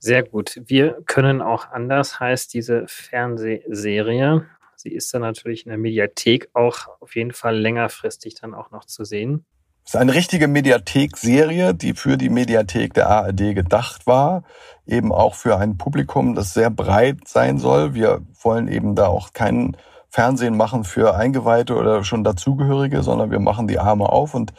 Sehr 0.00 0.22
gut. 0.22 0.60
Wir 0.64 0.96
können 1.04 1.42
auch 1.42 1.70
anders, 1.70 2.18
heißt 2.20 2.54
diese 2.54 2.84
Fernsehserie. 2.88 4.46
Sie 4.74 4.88
ist 4.88 5.12
dann 5.12 5.20
natürlich 5.20 5.66
in 5.66 5.70
der 5.70 5.78
Mediathek 5.78 6.48
auch 6.54 6.88
auf 7.00 7.14
jeden 7.14 7.32
Fall 7.32 7.58
längerfristig 7.58 8.34
dann 8.34 8.54
auch 8.54 8.70
noch 8.70 8.86
zu 8.86 9.04
sehen. 9.04 9.44
Es 9.84 9.94
ist 9.94 10.00
eine 10.00 10.14
richtige 10.14 10.48
Mediathek-Serie, 10.48 11.74
die 11.74 11.92
für 11.92 12.16
die 12.16 12.30
Mediathek 12.30 12.94
der 12.94 13.10
ARD 13.10 13.54
gedacht 13.54 14.06
war. 14.06 14.44
Eben 14.86 15.12
auch 15.12 15.34
für 15.34 15.58
ein 15.58 15.76
Publikum, 15.76 16.34
das 16.34 16.54
sehr 16.54 16.70
breit 16.70 17.28
sein 17.28 17.58
soll. 17.58 17.92
Wir 17.92 18.22
wollen 18.42 18.68
eben 18.68 18.94
da 18.94 19.08
auch 19.08 19.34
kein 19.34 19.76
Fernsehen 20.08 20.56
machen 20.56 20.84
für 20.84 21.14
Eingeweihte 21.14 21.76
oder 21.76 22.04
schon 22.04 22.24
Dazugehörige, 22.24 23.02
sondern 23.02 23.30
wir 23.30 23.38
machen 23.38 23.68
die 23.68 23.78
Arme 23.78 24.08
auf 24.08 24.34
und 24.34 24.52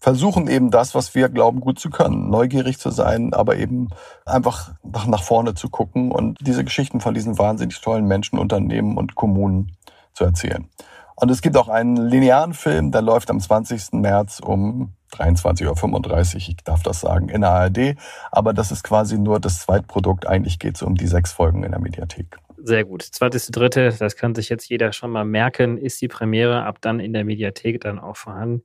versuchen 0.00 0.48
eben 0.48 0.70
das, 0.70 0.94
was 0.94 1.14
wir 1.14 1.28
glauben, 1.28 1.60
gut 1.60 1.78
zu 1.78 1.90
können. 1.90 2.30
Neugierig 2.30 2.78
zu 2.78 2.90
sein, 2.90 3.34
aber 3.34 3.56
eben 3.56 3.90
einfach 4.24 4.72
nach, 4.82 5.06
nach 5.06 5.22
vorne 5.22 5.54
zu 5.54 5.68
gucken 5.68 6.10
und 6.10 6.38
diese 6.40 6.64
Geschichten 6.64 7.00
von 7.00 7.14
diesen 7.14 7.38
wahnsinnig 7.38 7.80
tollen 7.80 8.06
Menschen, 8.06 8.38
Unternehmen 8.38 8.96
und 8.96 9.14
Kommunen 9.14 9.76
zu 10.14 10.24
erzählen. 10.24 10.68
Und 11.16 11.30
es 11.30 11.42
gibt 11.42 11.56
auch 11.58 11.68
einen 11.68 11.96
linearen 11.96 12.54
Film, 12.54 12.92
der 12.92 13.02
läuft 13.02 13.30
am 13.30 13.40
20. 13.40 13.92
März 13.92 14.40
um 14.40 14.94
23.35 15.12 16.34
Uhr, 16.34 16.36
ich 16.36 16.56
darf 16.64 16.82
das 16.82 17.00
sagen, 17.00 17.28
in 17.28 17.42
der 17.42 17.50
ARD. 17.50 17.96
Aber 18.30 18.54
das 18.54 18.72
ist 18.72 18.84
quasi 18.84 19.18
nur 19.18 19.38
das 19.38 19.60
Zweitprodukt. 19.60 20.26
Eigentlich 20.26 20.58
geht 20.58 20.76
es 20.76 20.82
um 20.82 20.94
die 20.94 21.06
sechs 21.06 21.32
Folgen 21.32 21.62
in 21.62 21.72
der 21.72 21.80
Mediathek. 21.80 22.38
Sehr 22.62 22.84
gut. 22.84 23.02
20.3., 23.02 23.98
das 23.98 24.16
kann 24.16 24.34
sich 24.34 24.48
jetzt 24.48 24.68
jeder 24.68 24.92
schon 24.92 25.10
mal 25.10 25.24
merken, 25.24 25.78
ist 25.78 26.00
die 26.00 26.08
Premiere 26.08 26.64
ab 26.64 26.78
dann 26.80 27.00
in 27.00 27.12
der 27.12 27.24
Mediathek 27.24 27.80
dann 27.80 27.98
auch 27.98 28.16
vorhanden. 28.16 28.62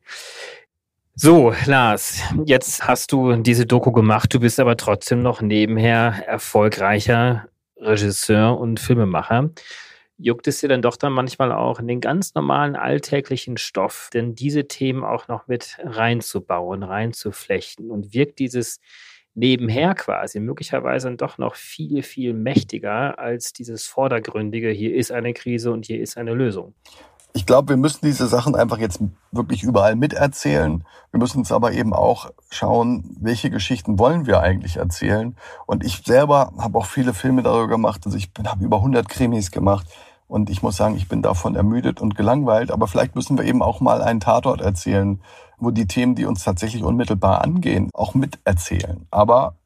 So, 1.17 1.54
Lars, 1.65 2.21
jetzt 2.43 2.89
hast 2.89 3.13
du 3.13 3.38
diese 3.38 3.65
Doku 3.65 3.93
gemacht, 3.93 4.34
du 4.34 4.41
bist 4.41 4.60
aber 4.60 4.75
trotzdem 4.75 5.21
noch 5.21 5.41
nebenher 5.41 6.25
erfolgreicher 6.28 7.47
Regisseur 7.78 8.60
und 8.60 8.82
Filmemacher. 8.82 9.49
juckt 10.17 10.45
es 10.47 10.60
dir 10.60 10.67
dann 10.67 10.82
doch 10.82 10.97
dann 10.97 11.13
manchmal 11.13 11.54
auch 11.54 11.80
in 11.80 11.88
den 11.88 12.01
ganz 12.01 12.36
normalen 12.36 12.75
alltäglichen 12.75 13.56
Stoff, 13.56 14.10
denn 14.13 14.36
diese 14.36 14.67
Themen 14.67 15.06
auch 15.06 15.30
noch 15.30 15.47
mit 15.47 15.78
reinzubauen, 15.82 16.84
reinzuflechten 16.84 17.91
und 17.91 18.13
wirkt 18.13 18.39
dieses 18.39 18.82
nebenher 19.36 19.95
quasi 19.95 20.41
möglicherweise 20.41 21.15
doch 21.15 21.38
noch 21.38 21.56
viel, 21.56 22.04
viel 22.04 22.34
mächtiger 22.34 23.19
als 23.19 23.54
dieses 23.54 23.88
vordergründige, 23.88 24.69
hier 24.69 24.93
ist 24.93 25.13
eine 25.13 25.34
Krise 25.34 25.71
und 25.71 25.86
hier 25.86 26.01
ist 26.01 26.17
eine 26.17 26.34
Lösung. 26.34 26.75
Ich 27.36 27.45
glaube, 27.45 27.67
wir 27.67 27.78
müssen 27.78 28.06
diese 28.06 28.28
Sachen 28.28 28.56
einfach 28.56 28.78
jetzt 28.78 29.02
wirklich 29.34 29.62
überall 29.62 29.98
miterzählen. 29.98 30.86
Wir 31.12 31.19
müssen 31.19 31.39
uns 31.39 31.52
aber 31.52 31.74
eben 31.74 31.93
auch 31.93 32.32
schauen, 32.50 33.17
welche 33.19 33.50
Geschichten 33.50 34.00
wollen 34.00 34.26
wir 34.26 34.39
eigentlich 34.39 34.78
erzählen. 34.78 35.36
Und 35.65 35.84
ich 35.84 36.02
selber 36.06 36.54
habe 36.58 36.78
auch 36.78 36.86
viele 36.86 37.13
Filme 37.13 37.43
darüber 37.43 37.67
gemacht. 37.67 38.04
Also 38.06 38.17
ich 38.17 38.32
habe 38.48 38.63
über 38.63 38.78
100 38.78 39.10
Krimis 39.10 39.52
gemacht. 39.52 39.86
Und 40.30 40.50
ich 40.50 40.63
muss 40.63 40.78
sagen, 40.78 40.95
ich 40.95 41.10
bin 41.10 41.21
davon 41.21 41.58
ermüdet 41.58 42.00
und 42.00 42.15
gelangweilt. 42.15 42.71
Aber 42.71 42.88
vielleicht 42.88 43.15
müssen 43.15 43.38
wir 43.38 43.43
eben 43.43 43.62
auch 43.62 43.82
mal 43.82 44.02
einen 44.02 44.21
Tatort 44.21 44.62
erzählen, 44.62 45.19
wo 45.58 45.71
die 45.71 45.88
Themen, 45.88 46.15
die 46.15 46.24
uns 46.24 46.41
tatsächlich 46.41 46.84
unmittelbar 46.84 47.43
angehen, 47.43 47.89
auch 47.93 48.13
miterzählen. 48.13 49.08
Aber 49.12 49.58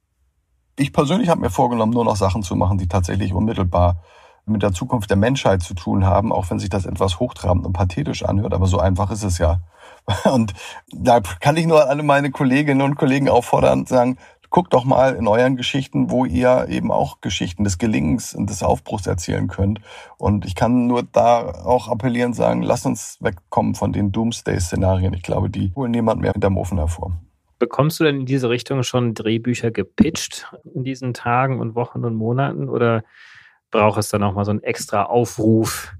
ich 0.75 0.91
persönlich 0.91 1.29
habe 1.29 1.41
mir 1.41 1.51
vorgenommen, 1.51 1.93
nur 1.93 2.05
noch 2.05 2.15
Sachen 2.15 2.41
zu 2.41 2.55
machen, 2.55 2.79
die 2.79 2.87
tatsächlich 2.87 3.31
unmittelbar 3.31 4.01
mit 4.49 4.63
der 4.63 4.73
Zukunft 4.73 5.09
der 5.09 5.17
Menschheit 5.17 5.61
zu 5.61 5.73
tun 5.73 6.05
haben, 6.05 6.31
auch 6.31 6.49
wenn 6.49 6.59
sich 6.59 6.69
das 6.69 6.85
etwas 6.85 7.19
hochtrabend 7.19 7.65
und 7.65 7.73
pathetisch 7.73 8.23
anhört, 8.23 8.53
aber 8.53 8.67
so 8.67 8.79
einfach 8.79 9.11
ist 9.11 9.23
es 9.23 9.37
ja. 9.37 9.61
Und 10.31 10.53
da 10.91 11.19
kann 11.19 11.57
ich 11.57 11.67
nur 11.67 11.87
alle 11.87 12.03
meine 12.03 12.31
Kolleginnen 12.31 12.81
und 12.81 12.95
Kollegen 12.95 13.29
auffordern, 13.29 13.85
sagen, 13.85 14.17
guckt 14.49 14.73
doch 14.73 14.85
mal 14.85 15.15
in 15.15 15.27
euren 15.27 15.55
Geschichten, 15.55 16.09
wo 16.09 16.25
ihr 16.25 16.67
eben 16.69 16.91
auch 16.91 17.21
Geschichten 17.21 17.63
des 17.63 17.77
Gelingens 17.77 18.33
und 18.33 18.49
des 18.49 18.63
Aufbruchs 18.63 19.07
erzählen 19.07 19.47
könnt. 19.47 19.79
Und 20.17 20.45
ich 20.45 20.55
kann 20.55 20.87
nur 20.87 21.03
da 21.03 21.63
auch 21.65 21.87
appellieren, 21.87 22.33
sagen, 22.33 22.61
lasst 22.61 22.85
uns 22.85 23.17
wegkommen 23.21 23.75
von 23.75 23.93
den 23.93 24.11
Doomsday-Szenarien. 24.11 25.13
Ich 25.13 25.23
glaube, 25.23 25.49
die 25.49 25.71
holen 25.75 25.91
niemand 25.91 26.21
mehr 26.21 26.31
hinterm 26.31 26.57
Ofen 26.57 26.77
hervor. 26.77 27.19
Bekommst 27.59 27.99
du 27.99 28.05
denn 28.05 28.21
in 28.21 28.25
diese 28.25 28.49
Richtung 28.49 28.83
schon 28.83 29.13
Drehbücher 29.13 29.69
gepitcht 29.69 30.51
in 30.73 30.83
diesen 30.83 31.13
Tagen 31.13 31.59
und 31.59 31.75
Wochen 31.75 32.05
und 32.05 32.15
Monaten 32.15 32.69
oder 32.69 33.03
braucht 33.71 33.99
es 33.99 34.09
dann 34.09 34.21
nochmal 34.21 34.45
so 34.45 34.51
einen 34.51 34.63
extra 34.63 35.03
Aufruf. 35.03 35.93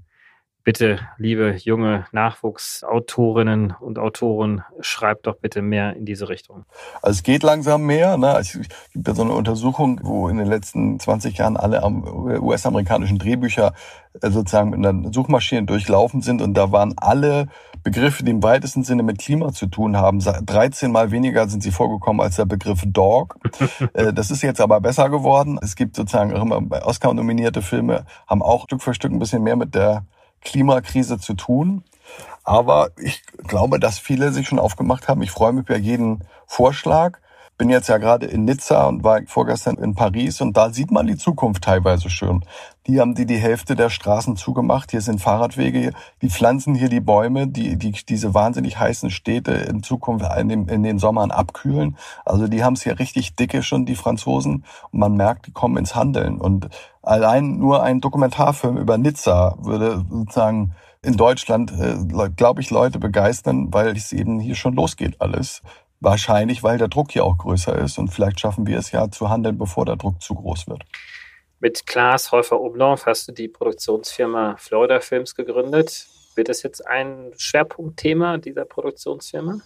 Bitte, 0.62 0.98
liebe 1.16 1.56
junge 1.56 2.04
Nachwuchsautorinnen 2.12 3.74
und 3.80 3.98
Autoren, 3.98 4.62
schreibt 4.80 5.26
doch 5.26 5.36
bitte 5.36 5.62
mehr 5.62 5.96
in 5.96 6.04
diese 6.04 6.28
Richtung. 6.28 6.66
Also 7.00 7.18
es 7.18 7.22
geht 7.22 7.42
langsam 7.42 7.86
mehr. 7.86 8.18
Ne? 8.18 8.36
Es 8.38 8.58
gibt 8.92 9.08
ja 9.08 9.14
so 9.14 9.22
eine 9.22 9.32
Untersuchung, 9.32 10.00
wo 10.02 10.28
in 10.28 10.36
den 10.36 10.46
letzten 10.46 11.00
20 11.00 11.38
Jahren 11.38 11.56
alle 11.56 11.82
US-amerikanischen 11.82 13.18
Drehbücher 13.18 13.72
äh, 14.20 14.30
sozusagen 14.30 14.70
mit 14.70 14.84
einer 14.84 15.10
Suchmaschine 15.12 15.64
durchlaufen 15.64 16.20
sind 16.20 16.42
und 16.42 16.52
da 16.52 16.70
waren 16.72 16.92
alle 16.98 17.46
Begriffe, 17.82 18.22
die 18.22 18.32
im 18.32 18.42
weitesten 18.42 18.84
Sinne 18.84 19.02
mit 19.02 19.18
Klima 19.18 19.54
zu 19.54 19.66
tun 19.66 19.96
haben, 19.96 20.20
13 20.20 20.92
mal 20.92 21.10
weniger 21.10 21.48
sind 21.48 21.62
sie 21.62 21.70
vorgekommen 21.70 22.20
als 22.20 22.36
der 22.36 22.44
Begriff 22.44 22.82
Dog. 22.86 23.36
Äh, 23.94 24.12
das 24.12 24.30
ist 24.30 24.42
jetzt 24.42 24.60
aber 24.60 24.80
besser 24.80 25.08
geworden. 25.08 25.58
Es 25.62 25.74
gibt 25.74 25.96
sozusagen 25.96 26.34
auch 26.34 26.42
immer 26.42 26.60
bei 26.60 26.84
Oscar 26.84 27.14
nominierte 27.14 27.62
Filme, 27.62 28.04
haben 28.26 28.42
auch 28.42 28.64
Stück 28.64 28.82
für 28.82 28.94
Stück 28.94 29.10
ein 29.10 29.18
bisschen 29.18 29.42
mehr 29.42 29.56
mit 29.56 29.74
der 29.74 30.04
Klimakrise 30.42 31.18
zu 31.18 31.34
tun. 31.34 31.84
Aber 32.44 32.90
ich 32.96 33.22
glaube, 33.46 33.78
dass 33.78 33.98
viele 33.98 34.32
sich 34.32 34.48
schon 34.48 34.58
aufgemacht 34.58 35.08
haben. 35.08 35.22
Ich 35.22 35.30
freue 35.30 35.52
mich 35.52 35.68
über 35.68 35.76
jeden 35.76 36.24
Vorschlag 36.46 37.18
bin 37.60 37.68
jetzt 37.68 37.90
ja 37.90 37.98
gerade 37.98 38.24
in 38.24 38.46
Nizza 38.46 38.88
und 38.88 39.04
war 39.04 39.20
vorgestern 39.26 39.76
in 39.76 39.94
Paris 39.94 40.40
und 40.40 40.56
da 40.56 40.70
sieht 40.70 40.90
man 40.90 41.06
die 41.06 41.18
Zukunft 41.18 41.62
teilweise 41.62 42.08
schön. 42.08 42.42
Die 42.86 42.98
haben 42.98 43.14
die 43.14 43.26
die 43.26 43.36
Hälfte 43.36 43.76
der 43.76 43.90
Straßen 43.90 44.36
zugemacht. 44.36 44.92
Hier 44.92 45.02
sind 45.02 45.20
Fahrradwege. 45.20 45.92
Die 46.22 46.30
pflanzen 46.30 46.74
hier 46.74 46.88
die 46.88 47.00
Bäume, 47.00 47.46
die, 47.48 47.76
die 47.76 47.92
diese 47.92 48.32
wahnsinnig 48.32 48.78
heißen 48.78 49.10
Städte 49.10 49.52
in 49.52 49.82
Zukunft 49.82 50.24
in 50.38 50.48
den, 50.48 50.68
in 50.68 50.82
den 50.82 50.98
Sommern 50.98 51.30
abkühlen. 51.30 51.98
Also 52.24 52.48
die 52.48 52.64
haben 52.64 52.72
es 52.72 52.82
hier 52.82 52.98
richtig 52.98 53.36
dicke 53.36 53.62
schon, 53.62 53.84
die 53.84 53.94
Franzosen. 53.94 54.64
Und 54.90 54.98
man 54.98 55.14
merkt, 55.14 55.46
die 55.46 55.52
kommen 55.52 55.76
ins 55.76 55.94
Handeln. 55.94 56.40
Und 56.40 56.70
allein 57.02 57.58
nur 57.58 57.82
ein 57.82 58.00
Dokumentarfilm 58.00 58.76
über 58.76 58.98
Nizza 58.98 59.56
würde 59.60 60.04
sozusagen 60.10 60.74
in 61.02 61.16
Deutschland, 61.16 61.72
äh, 61.72 61.96
glaube 62.36 62.60
ich, 62.60 62.70
Leute 62.70 62.98
begeistern, 62.98 63.72
weil 63.72 63.96
es 63.96 64.12
eben 64.12 64.38
hier 64.38 64.54
schon 64.54 64.74
losgeht 64.74 65.20
alles. 65.20 65.62
Wahrscheinlich, 66.00 66.62
weil 66.62 66.78
der 66.78 66.88
Druck 66.88 67.12
hier 67.12 67.24
auch 67.24 67.38
größer 67.38 67.76
ist 67.76 67.98
und 67.98 68.08
vielleicht 68.08 68.40
schaffen 68.40 68.66
wir 68.66 68.78
es 68.78 68.90
ja 68.90 69.10
zu 69.10 69.28
handeln, 69.28 69.58
bevor 69.58 69.84
der 69.84 69.96
Druck 69.96 70.22
zu 70.22 70.34
groß 70.34 70.66
wird. 70.68 70.82
Mit 71.58 71.86
Klaas 71.86 72.32
Häufer-Oblong 72.32 72.98
hast 73.04 73.28
du 73.28 73.32
die 73.32 73.48
Produktionsfirma 73.48 74.56
Florida 74.56 75.00
Films 75.00 75.34
gegründet. 75.34 76.06
Wird 76.34 76.48
das 76.48 76.62
jetzt 76.62 76.86
ein 76.86 77.32
Schwerpunktthema 77.36 78.38
dieser 78.38 78.64
Produktionsfirma? 78.64 79.60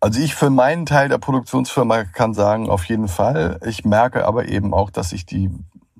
Also 0.00 0.20
ich 0.20 0.34
für 0.34 0.50
meinen 0.50 0.86
Teil 0.86 1.08
der 1.08 1.18
Produktionsfirma 1.18 2.04
kann 2.04 2.34
sagen, 2.34 2.68
auf 2.68 2.84
jeden 2.86 3.06
Fall. 3.08 3.60
Ich 3.64 3.84
merke 3.84 4.26
aber 4.26 4.48
eben 4.48 4.74
auch, 4.74 4.90
dass 4.90 5.10
sich 5.10 5.24
die, 5.24 5.50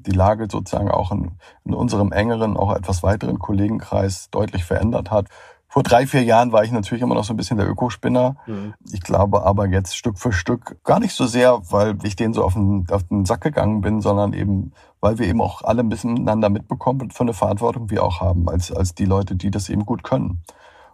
die 0.07 0.13
Lage 0.13 0.49
sozusagen 0.51 0.91
auch 0.91 1.13
in, 1.13 1.33
in 1.65 1.75
unserem 1.75 2.13
engeren, 2.13 2.57
auch 2.57 2.75
etwas 2.75 3.03
weiteren 3.03 3.39
Kollegenkreis 3.39 4.31
deutlich 4.31 4.65
verändert 4.65 5.11
hat. 5.11 5.29
Vor 5.75 5.83
drei, 5.83 6.07
vier 6.07 6.23
Jahren 6.23 6.53
war 6.53 6.63
ich 6.63 6.71
natürlich 6.71 7.03
immer 7.03 7.17
noch 7.17 7.25
so 7.25 7.33
ein 7.33 7.37
bisschen 7.37 7.57
der 7.57 7.69
Ökospinner. 7.69 8.37
Mhm. 8.47 8.75
Ich 8.93 9.01
glaube 9.01 9.45
aber 9.45 9.67
jetzt 9.67 9.97
Stück 9.97 10.21
für 10.21 10.33
Stück 10.33 10.77
gar 10.85 11.01
nicht 11.01 11.15
so 11.15 11.27
sehr, 11.27 11.61
weil 11.71 11.97
ich 12.05 12.15
denen 12.15 12.33
so 12.33 12.45
auf 12.45 12.55
den, 12.55 12.87
auf 12.93 13.03
den 13.03 13.25
Sack 13.25 13.41
gegangen 13.41 13.81
bin, 13.81 14.01
sondern 14.01 14.35
eben, 14.35 14.73
weil 15.01 15.19
wir 15.19 15.27
eben 15.27 15.41
auch 15.41 15.63
alle 15.63 15.81
ein 15.81 15.89
bisschen 15.89 16.13
miteinander 16.13 16.49
mitbekommen 16.49 17.03
und 17.03 17.13
von 17.13 17.27
der 17.27 17.35
Verantwortung 17.35 17.91
wir 17.91 18.05
auch 18.05 18.21
haben, 18.21 18.49
als, 18.49 18.71
als 18.71 18.95
die 18.95 19.05
Leute, 19.05 19.35
die 19.35 19.51
das 19.51 19.69
eben 19.69 19.85
gut 19.85 20.05
können. 20.05 20.45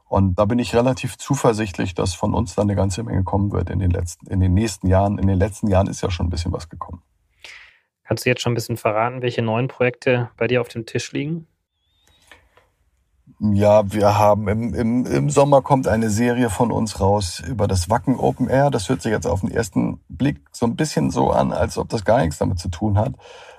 Und 0.09 0.39
da 0.39 0.45
bin 0.47 0.59
ich 0.59 0.75
relativ 0.75 1.19
zuversichtlich, 1.19 1.95
dass 1.95 2.15
von 2.15 2.33
uns 2.35 2.55
dann 2.55 2.65
eine 2.65 2.75
ganze 2.75 3.03
Menge 3.03 3.23
kommen 3.23 3.53
wird 3.53 3.69
in 3.69 3.81
den 3.81 3.91
letzten, 3.91 4.27
in 4.29 4.41
den 4.41 4.55
nächsten 4.55 4.89
Jahren. 4.89 5.19
In 5.19 5.27
den 5.27 5.39
letzten 5.39 5.69
Jahren 5.69 5.89
ist 5.89 6.01
ja 6.01 6.11
schon 6.11 6.27
ein 6.27 6.31
bisschen 6.31 6.53
was 6.53 6.69
gekommen. 6.69 7.03
Kannst 8.11 8.27
du 8.27 8.31
jetzt 8.31 8.43
schon 8.43 8.51
ein 8.51 8.57
bisschen 8.57 8.77
verraten, 8.77 9.23
welche 9.23 9.41
neuen 9.41 9.69
Projekte 9.69 10.31
bei 10.37 10.49
dir 10.49 10.61
auf 10.61 10.67
dem 10.67 10.85
Tisch 10.85 11.13
liegen? 11.13 11.47
Ja, 13.39 13.85
wir 13.93 14.19
haben 14.19 14.49
im, 14.49 14.75
im, 14.75 15.07
im 15.07 15.31
Sommer 15.31 15.63
kommt 15.63 15.87
eine 15.87 16.11
Serie 16.11 16.51
von 16.51 16.73
uns 16.73 16.99
raus 16.99 17.41
über 17.47 17.69
das 17.69 17.89
Wacken 17.89 18.19
Open 18.19 18.49
Air. 18.49 18.71
Das 18.71 18.89
hört 18.89 19.01
sich 19.01 19.13
jetzt 19.13 19.29
auf 19.29 19.43
den 19.43 19.53
ersten 19.53 20.01
Blick 20.09 20.41
so 20.51 20.67
ein 20.67 20.75
bisschen 20.75 21.13
so 21.13 21.31
an, 21.31 21.53
als 21.53 21.79
ob 21.79 21.89
das 21.89 22.05
gar 22.05 22.19
nichts 22.19 22.39
damit 22.39 22.59
zu 22.59 22.69
tun 22.69 22.99
hat. 22.99 23.13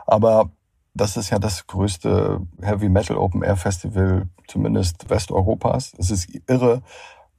Aber 0.06 0.52
das 0.94 1.16
ist 1.16 1.30
ja 1.30 1.40
das 1.40 1.66
größte 1.66 2.42
Heavy 2.62 2.90
Metal 2.90 3.16
Open 3.16 3.44
Air 3.44 3.56
Festival, 3.56 4.28
zumindest 4.48 5.10
Westeuropas. 5.10 5.94
Es 5.98 6.12
ist 6.12 6.28
irre, 6.50 6.82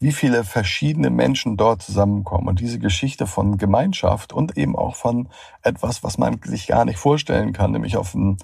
wie 0.02 0.12
viele 0.12 0.42
verschiedene 0.44 1.10
Menschen 1.10 1.56
dort 1.56 1.80
zusammenkommen. 1.80 2.48
Und 2.48 2.60
diese 2.60 2.80
Geschichte 2.80 3.26
von 3.26 3.56
Gemeinschaft 3.56 4.32
und 4.32 4.58
eben 4.58 4.76
auch 4.76 4.96
von 4.96 5.28
etwas, 5.62 6.02
was 6.02 6.18
man 6.18 6.40
sich 6.44 6.66
gar 6.66 6.84
nicht 6.84 6.98
vorstellen 6.98 7.52
kann, 7.52 7.70
nämlich 7.70 7.96
auf 7.96 8.14
einem 8.14 8.36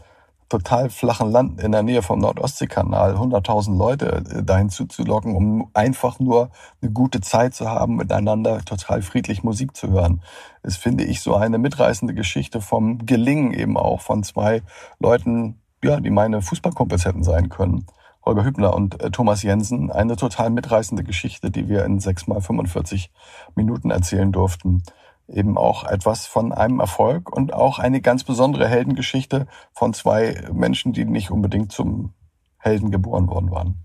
total 0.48 0.88
flachen 0.88 1.30
Land 1.30 1.60
in 1.60 1.72
der 1.72 1.82
Nähe 1.82 2.00
vom 2.00 2.20
Nordostseekanal 2.20 3.16
100.000 3.16 3.76
Leute 3.76 4.24
äh, 4.30 4.42
dahin 4.42 4.70
zuzulocken, 4.70 5.34
um 5.34 5.68
einfach 5.74 6.20
nur 6.20 6.50
eine 6.80 6.90
gute 6.90 7.20
Zeit 7.20 7.54
zu 7.54 7.68
haben, 7.68 7.96
miteinander 7.96 8.64
total 8.64 9.02
friedlich 9.02 9.42
Musik 9.42 9.76
zu 9.76 9.90
hören. 9.90 10.22
Das 10.62 10.76
finde 10.76 11.04
ich 11.04 11.20
so 11.20 11.34
eine 11.34 11.58
mitreißende 11.58 12.14
Geschichte 12.14 12.60
vom 12.60 13.04
Gelingen 13.04 13.52
eben 13.52 13.76
auch 13.76 14.00
von 14.00 14.22
zwei 14.22 14.62
Leuten, 15.00 15.60
ja, 15.82 16.00
die 16.00 16.10
meine 16.10 16.40
Fußballkumpels 16.40 17.04
hätten 17.04 17.24
sein 17.24 17.48
können. 17.48 17.84
Holger 18.28 18.44
Hübner 18.44 18.74
und 18.74 19.02
äh, 19.02 19.10
Thomas 19.10 19.42
Jensen. 19.42 19.90
Eine 19.90 20.16
total 20.16 20.50
mitreißende 20.50 21.02
Geschichte, 21.02 21.50
die 21.50 21.68
wir 21.68 21.84
in 21.84 21.98
sechs 21.98 22.26
mal 22.26 22.40
45 22.40 23.10
Minuten 23.56 23.90
erzählen 23.90 24.30
durften 24.30 24.82
eben 25.28 25.58
auch 25.58 25.84
etwas 25.84 26.26
von 26.26 26.52
einem 26.52 26.80
Erfolg 26.80 27.30
und 27.30 27.52
auch 27.52 27.78
eine 27.78 28.00
ganz 28.00 28.24
besondere 28.24 28.66
Heldengeschichte 28.66 29.46
von 29.72 29.92
zwei 29.92 30.48
Menschen, 30.52 30.92
die 30.92 31.04
nicht 31.04 31.30
unbedingt 31.30 31.70
zum 31.70 32.14
Helden 32.56 32.90
geboren 32.90 33.28
worden 33.28 33.50
waren. 33.50 33.84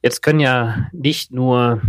Jetzt 0.00 0.22
können 0.22 0.40
ja 0.40 0.88
nicht 0.92 1.32
nur, 1.32 1.82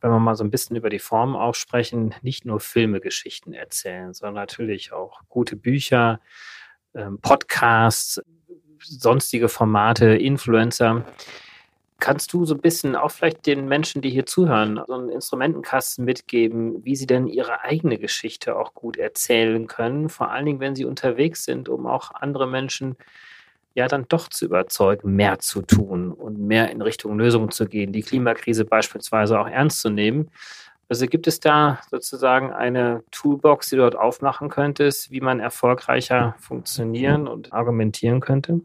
wenn 0.00 0.10
wir 0.10 0.20
mal 0.20 0.36
so 0.36 0.44
ein 0.44 0.50
bisschen 0.50 0.76
über 0.76 0.90
die 0.90 1.00
Form 1.00 1.34
auch 1.34 1.54
sprechen, 1.54 2.14
nicht 2.22 2.44
nur 2.44 2.60
Filme 2.60 3.00
Geschichten 3.00 3.52
erzählen, 3.52 4.14
sondern 4.14 4.34
natürlich 4.34 4.92
auch 4.92 5.20
gute 5.28 5.56
Bücher, 5.56 6.20
ähm, 6.94 7.18
Podcasts, 7.20 8.22
sonstige 8.80 9.48
Formate, 9.48 10.06
Influencer. 10.06 11.04
Kannst 12.00 12.32
du 12.32 12.44
so 12.44 12.54
ein 12.54 12.60
bisschen 12.60 12.94
auch 12.94 13.10
vielleicht 13.10 13.46
den 13.46 13.66
Menschen, 13.66 14.02
die 14.02 14.10
hier 14.10 14.24
zuhören, 14.24 14.80
so 14.86 14.94
einen 14.94 15.08
Instrumentenkasten 15.08 16.04
mitgeben, 16.04 16.84
wie 16.84 16.94
sie 16.94 17.06
denn 17.06 17.26
ihre 17.26 17.62
eigene 17.62 17.98
Geschichte 17.98 18.56
auch 18.56 18.72
gut 18.74 18.96
erzählen 18.96 19.66
können? 19.66 20.08
Vor 20.08 20.30
allen 20.30 20.46
Dingen, 20.46 20.60
wenn 20.60 20.76
sie 20.76 20.84
unterwegs 20.84 21.44
sind, 21.44 21.68
um 21.68 21.86
auch 21.86 22.12
andere 22.14 22.46
Menschen 22.46 22.96
ja 23.74 23.88
dann 23.88 24.06
doch 24.08 24.28
zu 24.28 24.44
überzeugen, 24.44 25.14
mehr 25.14 25.38
zu 25.38 25.62
tun 25.62 26.12
und 26.12 26.38
mehr 26.38 26.70
in 26.70 26.82
Richtung 26.82 27.18
Lösungen 27.18 27.50
zu 27.50 27.66
gehen, 27.66 27.92
die 27.92 28.02
Klimakrise 28.02 28.64
beispielsweise 28.64 29.38
auch 29.38 29.48
ernst 29.48 29.80
zu 29.80 29.90
nehmen. 29.90 30.30
Also 30.88 31.06
gibt 31.06 31.26
es 31.26 31.38
da 31.38 31.80
sozusagen 31.90 32.52
eine 32.52 33.04
Toolbox, 33.10 33.68
die 33.68 33.76
du 33.76 33.82
dort 33.82 33.96
aufmachen 33.96 34.48
könntest, 34.48 35.10
wie 35.10 35.20
man 35.20 35.38
erfolgreicher 35.38 36.34
funktionieren 36.38 37.28
und 37.28 37.52
argumentieren 37.52 38.20
könnte? 38.20 38.62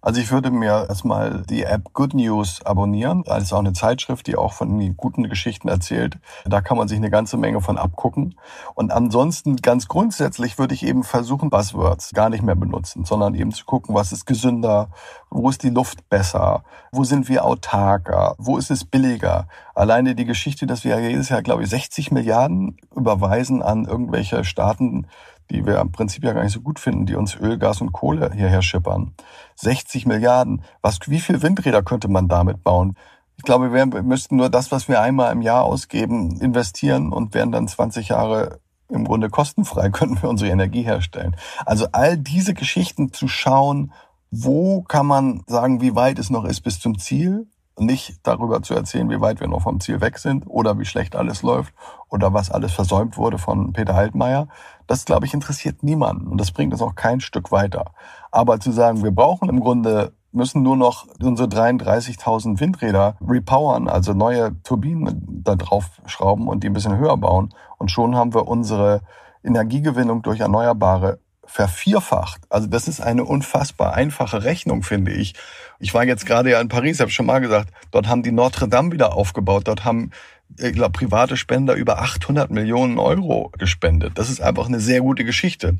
Also 0.00 0.20
ich 0.20 0.30
würde 0.30 0.50
mir 0.50 0.86
erstmal 0.88 1.42
die 1.42 1.64
App 1.64 1.92
Good 1.92 2.14
News 2.14 2.64
abonnieren. 2.64 3.24
Das 3.24 3.42
ist 3.42 3.52
auch 3.52 3.58
eine 3.58 3.72
Zeitschrift, 3.72 4.26
die 4.26 4.36
auch 4.36 4.52
von 4.52 4.96
guten 4.96 5.28
Geschichten 5.28 5.68
erzählt. 5.68 6.18
Da 6.46 6.60
kann 6.60 6.78
man 6.78 6.88
sich 6.88 6.98
eine 6.98 7.10
ganze 7.10 7.36
Menge 7.36 7.60
von 7.60 7.78
abgucken. 7.78 8.36
Und 8.74 8.92
ansonsten 8.92 9.56
ganz 9.56 9.88
grundsätzlich 9.88 10.58
würde 10.58 10.74
ich 10.74 10.86
eben 10.86 11.02
versuchen, 11.02 11.50
Buzzwords 11.50 12.12
gar 12.14 12.28
nicht 12.28 12.42
mehr 12.42 12.54
benutzen, 12.54 13.04
sondern 13.04 13.34
eben 13.34 13.52
zu 13.52 13.64
gucken, 13.64 13.94
was 13.94 14.12
ist 14.12 14.24
gesünder, 14.24 14.90
wo 15.30 15.50
ist 15.50 15.62
die 15.62 15.70
Luft 15.70 16.08
besser, 16.08 16.62
wo 16.92 17.04
sind 17.04 17.28
wir 17.28 17.44
autarker, 17.44 18.34
wo 18.38 18.56
ist 18.56 18.70
es 18.70 18.84
billiger. 18.84 19.48
Alleine 19.74 20.14
die 20.14 20.24
Geschichte, 20.24 20.66
dass 20.66 20.84
wir 20.84 20.98
jedes 21.00 21.28
Jahr, 21.28 21.42
glaube 21.42 21.64
ich, 21.64 21.70
60 21.70 22.12
Milliarden 22.12 22.76
überweisen 22.94 23.62
an 23.62 23.84
irgendwelche 23.84 24.44
Staaten, 24.44 25.06
die 25.50 25.64
wir 25.66 25.80
im 25.80 25.92
Prinzip 25.92 26.24
ja 26.24 26.32
gar 26.32 26.42
nicht 26.42 26.52
so 26.52 26.60
gut 26.60 26.78
finden, 26.78 27.06
die 27.06 27.14
uns 27.14 27.36
Öl, 27.36 27.58
Gas 27.58 27.80
und 27.80 27.92
Kohle 27.92 28.30
hierher 28.34 28.62
schippern. 28.62 29.14
60 29.56 30.06
Milliarden. 30.06 30.62
Was, 30.82 30.98
wie 31.06 31.20
viel 31.20 31.42
Windräder 31.42 31.82
könnte 31.82 32.08
man 32.08 32.28
damit 32.28 32.62
bauen? 32.62 32.96
Ich 33.36 33.44
glaube, 33.44 33.72
wir 33.72 33.86
müssten 34.02 34.36
nur 34.36 34.50
das, 34.50 34.72
was 34.72 34.88
wir 34.88 35.00
einmal 35.00 35.32
im 35.32 35.42
Jahr 35.42 35.64
ausgeben, 35.64 36.40
investieren 36.40 37.12
und 37.12 37.34
wären 37.34 37.52
dann 37.52 37.68
20 37.68 38.08
Jahre 38.08 38.60
im 38.88 39.04
Grunde 39.04 39.30
kostenfrei, 39.30 39.90
könnten 39.90 40.20
wir 40.20 40.28
unsere 40.28 40.50
Energie 40.50 40.82
herstellen. 40.82 41.36
Also 41.64 41.86
all 41.92 42.16
diese 42.16 42.54
Geschichten 42.54 43.12
zu 43.12 43.28
schauen, 43.28 43.92
wo 44.30 44.82
kann 44.82 45.06
man 45.06 45.42
sagen, 45.46 45.80
wie 45.80 45.94
weit 45.94 46.18
es 46.18 46.30
noch 46.30 46.44
ist 46.44 46.60
bis 46.60 46.80
zum 46.80 46.98
Ziel 46.98 47.46
nicht 47.80 48.20
darüber 48.22 48.62
zu 48.62 48.74
erzählen, 48.74 49.10
wie 49.10 49.20
weit 49.20 49.40
wir 49.40 49.48
noch 49.48 49.62
vom 49.62 49.80
Ziel 49.80 50.00
weg 50.00 50.18
sind 50.18 50.44
oder 50.46 50.78
wie 50.78 50.84
schlecht 50.84 51.16
alles 51.16 51.42
läuft 51.42 51.74
oder 52.08 52.32
was 52.32 52.50
alles 52.50 52.72
versäumt 52.72 53.16
wurde 53.16 53.38
von 53.38 53.72
Peter 53.72 53.94
Altmaier. 53.94 54.48
Das, 54.86 55.04
glaube 55.04 55.26
ich, 55.26 55.34
interessiert 55.34 55.82
niemanden 55.82 56.28
und 56.28 56.40
das 56.40 56.52
bringt 56.52 56.72
uns 56.72 56.82
auch 56.82 56.94
kein 56.94 57.20
Stück 57.20 57.52
weiter. 57.52 57.92
Aber 58.30 58.60
zu 58.60 58.72
sagen, 58.72 59.02
wir 59.02 59.10
brauchen 59.10 59.48
im 59.48 59.60
Grunde 59.60 60.12
müssen 60.32 60.62
nur 60.62 60.76
noch 60.76 61.06
unsere 61.22 61.48
33.000 61.48 62.60
Windräder 62.60 63.16
repowern, 63.26 63.88
also 63.88 64.12
neue 64.12 64.60
Turbinen 64.62 65.42
da 65.44 65.56
drauf 65.56 66.00
schrauben 66.06 66.48
und 66.48 66.62
die 66.62 66.68
ein 66.68 66.74
bisschen 66.74 66.98
höher 66.98 67.16
bauen. 67.16 67.54
Und 67.78 67.90
schon 67.90 68.14
haben 68.14 68.34
wir 68.34 68.46
unsere 68.46 69.00
Energiegewinnung 69.42 70.22
durch 70.22 70.40
Erneuerbare 70.40 71.18
vervierfacht. 71.48 72.42
Also 72.50 72.66
das 72.66 72.86
ist 72.86 73.00
eine 73.00 73.24
unfassbar 73.24 73.94
einfache 73.94 74.44
Rechnung, 74.44 74.82
finde 74.82 75.12
ich. 75.12 75.34
Ich 75.80 75.94
war 75.94 76.04
jetzt 76.04 76.26
gerade 76.26 76.50
ja 76.50 76.60
in 76.60 76.68
Paris, 76.68 77.00
habe 77.00 77.10
schon 77.10 77.26
mal 77.26 77.40
gesagt, 77.40 77.72
dort 77.90 78.06
haben 78.06 78.22
die 78.22 78.32
Notre 78.32 78.68
Dame 78.68 78.92
wieder 78.92 79.14
aufgebaut. 79.14 79.66
Dort 79.66 79.84
haben 79.84 80.10
ich 80.58 80.72
glaube, 80.72 80.92
private 80.92 81.36
Spender 81.36 81.74
über 81.74 82.00
800 82.00 82.50
Millionen 82.50 82.98
Euro 82.98 83.52
gespendet. 83.58 84.12
Das 84.16 84.30
ist 84.30 84.40
einfach 84.40 84.66
eine 84.66 84.80
sehr 84.80 85.00
gute 85.02 85.24
Geschichte. 85.24 85.78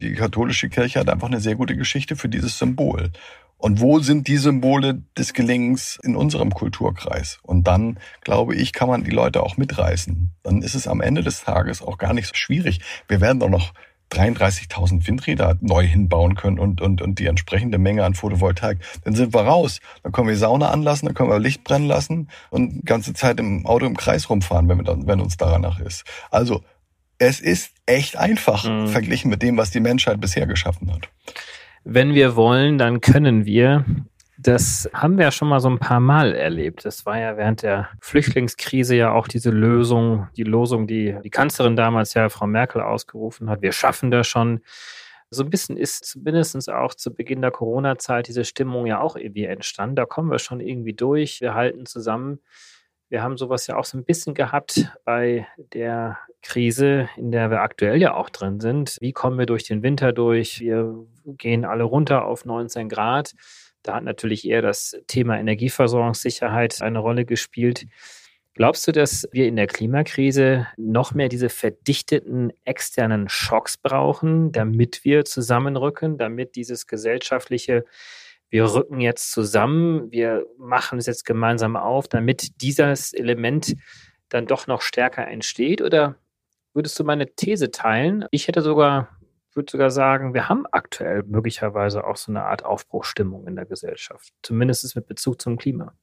Die 0.00 0.12
katholische 0.12 0.68
Kirche 0.68 1.00
hat 1.00 1.08
einfach 1.08 1.28
eine 1.28 1.40
sehr 1.40 1.54
gute 1.54 1.76
Geschichte 1.76 2.14
für 2.14 2.28
dieses 2.28 2.58
Symbol. 2.58 3.10
Und 3.56 3.80
wo 3.80 4.00
sind 4.00 4.26
die 4.26 4.38
Symbole 4.38 5.02
des 5.16 5.32
Gelingens 5.32 5.98
in 6.02 6.16
unserem 6.16 6.50
Kulturkreis? 6.50 7.38
Und 7.42 7.66
dann, 7.68 7.98
glaube 8.20 8.54
ich, 8.54 8.72
kann 8.72 8.88
man 8.88 9.04
die 9.04 9.12
Leute 9.12 9.42
auch 9.42 9.56
mitreißen. 9.56 10.30
Dann 10.42 10.62
ist 10.62 10.74
es 10.74 10.88
am 10.88 11.00
Ende 11.00 11.22
des 11.22 11.44
Tages 11.44 11.80
auch 11.80 11.96
gar 11.96 12.12
nicht 12.12 12.26
so 12.26 12.34
schwierig. 12.34 12.80
Wir 13.06 13.20
werden 13.20 13.38
doch 13.38 13.48
noch 13.48 13.72
33.000 14.12 15.06
Windräder 15.06 15.56
neu 15.60 15.84
hinbauen 15.86 16.34
können 16.34 16.58
und, 16.58 16.80
und, 16.80 17.02
und 17.02 17.18
die 17.18 17.26
entsprechende 17.26 17.78
Menge 17.78 18.04
an 18.04 18.14
Photovoltaik, 18.14 18.78
dann 19.04 19.14
sind 19.14 19.34
wir 19.34 19.42
raus. 19.42 19.80
Dann 20.02 20.12
können 20.12 20.28
wir 20.28 20.36
Sauna 20.36 20.70
anlassen, 20.70 21.06
dann 21.06 21.14
können 21.14 21.30
wir 21.30 21.38
Licht 21.38 21.64
brennen 21.64 21.86
lassen 21.86 22.28
und 22.50 22.72
die 22.74 22.84
ganze 22.84 23.14
Zeit 23.14 23.40
im 23.40 23.66
Auto 23.66 23.86
im 23.86 23.96
Kreis 23.96 24.28
rumfahren, 24.28 24.68
wenn, 24.68 24.78
wir 24.78 25.06
wenn 25.06 25.20
uns 25.20 25.36
danach 25.36 25.80
ist. 25.80 26.04
Also 26.30 26.62
es 27.18 27.40
ist 27.40 27.72
echt 27.86 28.16
einfach 28.16 28.64
mhm. 28.64 28.88
verglichen 28.88 29.30
mit 29.30 29.42
dem, 29.42 29.56
was 29.56 29.70
die 29.70 29.80
Menschheit 29.80 30.20
bisher 30.20 30.46
geschaffen 30.46 30.92
hat. 30.92 31.08
Wenn 31.84 32.14
wir 32.14 32.36
wollen, 32.36 32.78
dann 32.78 33.00
können 33.00 33.44
wir. 33.44 33.84
Das 34.44 34.90
haben 34.92 35.18
wir 35.18 35.26
ja 35.26 35.30
schon 35.30 35.48
mal 35.48 35.60
so 35.60 35.68
ein 35.68 35.78
paar 35.78 36.00
Mal 36.00 36.34
erlebt. 36.34 36.84
Das 36.84 37.06
war 37.06 37.16
ja 37.16 37.36
während 37.36 37.62
der 37.62 37.88
Flüchtlingskrise 38.00 38.96
ja 38.96 39.12
auch 39.12 39.28
diese 39.28 39.50
Lösung, 39.50 40.26
die 40.36 40.42
Losung, 40.42 40.88
die 40.88 41.16
die 41.22 41.30
Kanzlerin 41.30 41.76
damals 41.76 42.14
ja 42.14 42.28
Frau 42.28 42.48
Merkel 42.48 42.82
ausgerufen 42.82 43.48
hat. 43.48 43.62
Wir 43.62 43.70
schaffen 43.70 44.10
das 44.10 44.26
schon. 44.26 44.60
So 45.30 45.44
ein 45.44 45.50
bisschen 45.50 45.76
ist 45.76 46.06
zumindest 46.06 46.68
auch 46.70 46.94
zu 46.94 47.14
Beginn 47.14 47.40
der 47.40 47.52
Corona-Zeit 47.52 48.26
diese 48.26 48.44
Stimmung 48.44 48.86
ja 48.86 49.00
auch 49.00 49.14
irgendwie 49.14 49.44
entstanden. 49.44 49.94
Da 49.94 50.06
kommen 50.06 50.30
wir 50.30 50.40
schon 50.40 50.58
irgendwie 50.58 50.92
durch. 50.92 51.40
Wir 51.40 51.54
halten 51.54 51.86
zusammen. 51.86 52.40
Wir 53.08 53.22
haben 53.22 53.36
sowas 53.36 53.66
ja 53.68 53.76
auch 53.76 53.84
so 53.84 53.96
ein 53.96 54.04
bisschen 54.04 54.34
gehabt 54.34 54.90
bei 55.04 55.46
der 55.56 56.18
Krise, 56.42 57.08
in 57.16 57.30
der 57.30 57.50
wir 57.50 57.60
aktuell 57.60 58.00
ja 58.00 58.14
auch 58.14 58.28
drin 58.28 58.58
sind. 58.58 58.96
Wie 59.00 59.12
kommen 59.12 59.38
wir 59.38 59.46
durch 59.46 59.64
den 59.64 59.82
Winter 59.82 60.12
durch? 60.12 60.60
Wir 60.60 60.94
gehen 61.26 61.64
alle 61.64 61.84
runter 61.84 62.24
auf 62.24 62.44
19 62.44 62.88
Grad. 62.88 63.34
Da 63.82 63.94
hat 63.96 64.04
natürlich 64.04 64.46
eher 64.48 64.62
das 64.62 64.96
Thema 65.06 65.38
Energieversorgungssicherheit 65.38 66.82
eine 66.82 67.00
Rolle 67.00 67.24
gespielt. 67.24 67.86
Glaubst 68.54 68.86
du, 68.86 68.92
dass 68.92 69.26
wir 69.32 69.46
in 69.46 69.56
der 69.56 69.66
Klimakrise 69.66 70.66
noch 70.76 71.14
mehr 71.14 71.30
diese 71.30 71.48
verdichteten 71.48 72.52
externen 72.64 73.30
Schocks 73.30 73.78
brauchen, 73.78 74.52
damit 74.52 75.04
wir 75.04 75.24
zusammenrücken, 75.24 76.18
damit 76.18 76.54
dieses 76.54 76.86
gesellschaftliche, 76.86 77.86
wir 78.50 78.74
rücken 78.74 79.00
jetzt 79.00 79.32
zusammen, 79.32 80.12
wir 80.12 80.44
machen 80.58 80.98
es 80.98 81.06
jetzt 81.06 81.24
gemeinsam 81.24 81.76
auf, 81.76 82.08
damit 82.08 82.60
dieses 82.60 83.14
Element 83.14 83.74
dann 84.28 84.46
doch 84.46 84.66
noch 84.66 84.82
stärker 84.82 85.26
entsteht? 85.26 85.80
Oder 85.80 86.16
würdest 86.74 86.98
du 86.98 87.04
meine 87.04 87.34
These 87.34 87.70
teilen? 87.70 88.26
Ich 88.30 88.48
hätte 88.48 88.60
sogar 88.60 89.08
würde 89.56 89.70
sogar 89.70 89.90
sagen, 89.90 90.34
wir 90.34 90.48
haben 90.48 90.64
aktuell 90.70 91.22
möglicherweise 91.24 92.04
auch 92.04 92.16
so 92.16 92.32
eine 92.32 92.44
Art 92.44 92.64
Aufbruchstimmung 92.64 93.46
in 93.46 93.56
der 93.56 93.66
Gesellschaft, 93.66 94.32
zumindest 94.42 94.94
mit 94.96 95.06
Bezug 95.06 95.40
zum 95.40 95.56
Klima. 95.56 95.94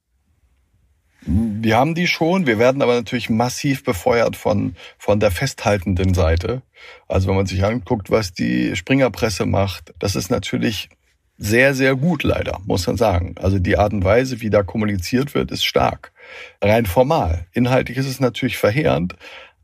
Wir 1.22 1.78
haben 1.78 1.96
die 1.96 2.08
schon, 2.08 2.48
wir 2.48 2.60
werden 2.60 2.82
aber 2.82 2.96
natürlich 2.96 3.30
massiv 3.30 3.84
befeuert 3.84 4.38
von, 4.38 4.76
von 4.98 5.20
der 5.20 5.32
festhaltenden 5.32 6.14
Seite. 6.14 6.62
Also 7.08 7.28
wenn 7.28 7.36
man 7.36 7.46
sich 7.46 7.64
anguckt, 7.64 8.10
was 8.10 8.32
die 8.32 8.76
Springerpresse 8.76 9.46
macht, 9.46 9.94
das 10.00 10.16
ist 10.16 10.32
natürlich 10.32 10.90
sehr, 11.38 11.74
sehr 11.74 11.96
gut 11.96 12.24
leider, 12.24 12.60
muss 12.66 12.86
man 12.86 12.98
sagen. 12.98 13.36
Also 13.38 13.60
die 13.60 13.78
Art 13.78 13.94
und 13.94 14.04
Weise, 14.04 14.42
wie 14.42 14.50
da 14.50 14.64
kommuniziert 14.64 15.34
wird, 15.36 15.52
ist 15.52 15.66
stark. 15.66 16.12
Rein 16.62 16.86
formal. 16.86 17.48
Inhaltlich 17.54 17.98
ist 17.98 18.08
es 18.08 18.20
natürlich 18.20 18.58
verheerend, 18.58 19.16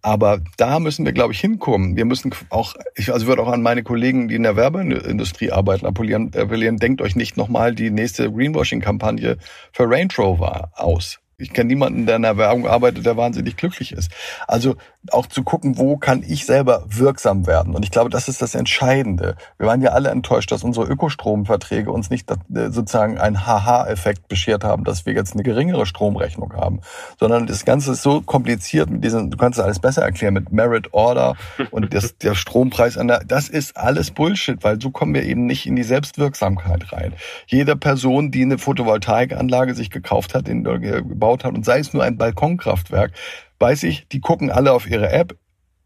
aber 0.06 0.40
da 0.58 0.80
müssen 0.80 1.04
wir, 1.04 1.14
glaube 1.14 1.34
ich, 1.34 1.40
hinkommen. 1.40 1.96
Wir 1.96 2.06
müssen 2.06 2.32
auch, 2.52 2.76
ich 2.94 3.12
also 3.12 3.26
würde 3.26 3.42
auch 3.42 3.52
an 3.52 3.64
meine 3.64 3.82
Kollegen, 3.82 4.28
die 4.28 4.36
in 4.36 4.44
der 4.44 4.56
Werbeindustrie 4.56 5.52
arbeiten, 5.52 5.88
appellieren, 5.88 6.32
appellieren 6.36 6.78
denkt 6.78 7.02
euch 7.02 7.16
nicht 7.16 7.38
nochmal 7.38 7.74
die 7.74 7.90
nächste 7.90 8.32
Greenwashing-Kampagne 8.32 9.38
für 9.72 9.90
Range 9.90 10.14
Rover 10.16 10.70
aus. 10.76 11.18
Ich 11.40 11.54
kenne 11.54 11.70
niemanden, 11.70 12.06
der 12.06 12.18
in 12.18 12.22
der 12.22 12.38
Werbung 12.38 12.68
arbeitet, 12.68 13.04
der 13.04 13.18
wahnsinnig 13.18 13.58
glücklich 13.58 13.94
ist. 13.94 14.12
Also 14.48 14.76
auch 15.12 15.28
zu 15.28 15.44
gucken, 15.44 15.78
wo 15.78 15.98
kann 15.98 16.24
ich 16.28 16.46
selber 16.46 16.84
wirksam 16.88 17.48
werden. 17.48 17.76
Und 17.76 17.84
ich 17.84 17.92
glaube, 17.92 18.10
das 18.10 18.28
ist 18.28 18.42
das 18.42 18.56
Entscheidende. 18.56 19.36
Wir 19.58 19.68
waren 19.68 19.82
ja 19.82 19.92
alle 19.92 20.10
enttäuscht, 20.10 20.52
dass 20.52 20.64
unsere 20.64 20.86
Ökostromverträge 20.88 21.92
uns 21.92 22.10
nicht 22.10 22.30
äh, 22.32 22.36
sozusagen 22.72 23.18
einen 23.18 23.46
Haha-Effekt 23.46 24.28
beschert 24.28 24.64
haben, 24.64 24.84
dass 24.84 25.06
wir 25.06 25.14
jetzt 25.14 25.34
eine 25.34 25.44
geringere 25.44 25.86
Stromrechnung 25.86 26.54
haben, 26.54 26.82
sondern 27.20 27.48
das 27.48 27.66
Ganze 27.66 27.94
ist 27.94 28.02
so 28.02 28.22
kompliziert 28.22 28.90
mit 28.90 29.04
diesen, 29.04 29.32
du 29.32 29.38
kannst 29.38 29.60
es 29.60 29.66
alles 29.66 29.80
besser 29.80 30.04
erklären, 30.04 30.34
mit 30.34 30.52
Merit 30.52 30.94
Order 30.94 31.36
und 31.72 31.94
das, 31.94 32.18
der 32.18 32.36
Strompreis 32.36 32.98
an 32.98 33.08
der, 33.08 33.20
das 33.20 33.50
ist 33.50 33.78
alles 33.78 34.12
Bullshit, 34.12 34.64
weil 34.64 34.82
so 34.82 34.90
kommen 34.90 35.14
wir 35.14 35.24
eben 35.24 35.46
nicht 35.46 35.66
in 35.66 35.76
die 35.76 35.84
Selbstwirksamkeit 35.84 36.92
rein. 36.92 37.14
Jede 37.48 37.76
Person, 37.76 38.32
die 38.32 38.44
eine 38.44 38.58
Photovoltaikanlage 38.58 39.76
sich 39.76 39.90
gekauft 39.90 40.34
hat, 40.34 40.48
in, 40.48 40.64
gebaut 40.64 41.44
hat 41.44 41.54
und 41.54 41.66
sei 41.66 41.80
es 41.80 41.94
nur 41.94 42.04
ein 42.04 42.18
Balkonkraftwerk, 42.18 43.12
weiß 43.60 43.84
ich, 43.84 44.08
die 44.08 44.20
gucken 44.20 44.52
alle 44.52 44.74
auf 44.74 44.90
ihre 44.90 45.10
App, 45.10 45.38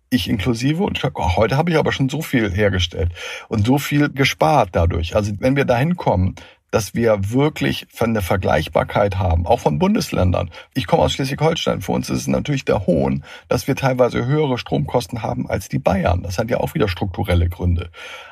ich 0.10 0.30
inklusive 0.30 0.84
und 0.84 0.98
ich 0.98 1.04
sage, 1.04 1.16
oh, 1.18 1.36
heute 1.36 1.58
habe 1.58 1.72
ich 1.72 1.78
aber 1.78 1.92
schon 1.92 2.10
so 2.10 2.22
viel 2.22 2.52
hergestellt 2.52 3.12
und 3.48 3.66
so 3.66 3.78
viel 3.78 4.10
gespart 4.10 4.70
dadurch. 4.72 5.16
Also 5.16 5.34
wenn 5.40 5.56
wir 5.56 5.66
dahin 5.66 5.98
kommen, 5.98 6.36
dass 6.72 6.94
wir 6.94 7.32
wirklich 7.32 7.88
von 7.92 8.14
der 8.14 8.22
Vergleichbarkeit 8.22 9.18
haben, 9.18 9.48
auch 9.48 9.60
von 9.60 9.80
Bundesländern. 9.80 10.52
Ich 10.76 10.88
komme 10.88 11.04
aus 11.04 11.14
Schleswig-Holstein. 11.14 11.82
Für 11.82 11.94
uns 11.94 12.10
ist 12.10 12.22
es 12.22 12.28
natürlich 12.28 12.66
der 12.66 12.86
Hohn, 12.86 13.24
dass 13.48 13.68
wir 13.68 13.76
teilweise 13.76 14.26
höhere 14.26 14.58
Stromkosten 14.58 15.24
haben 15.24 15.50
als 15.50 15.70
die 15.70 15.80
Bayern. 15.80 16.22
Das 16.22 16.38
hat 16.38 16.50
ja 16.52 16.58
auch 16.58 16.76
wieder 16.76 16.88
strukturelle 16.88 17.50
Gründe. 17.50 17.90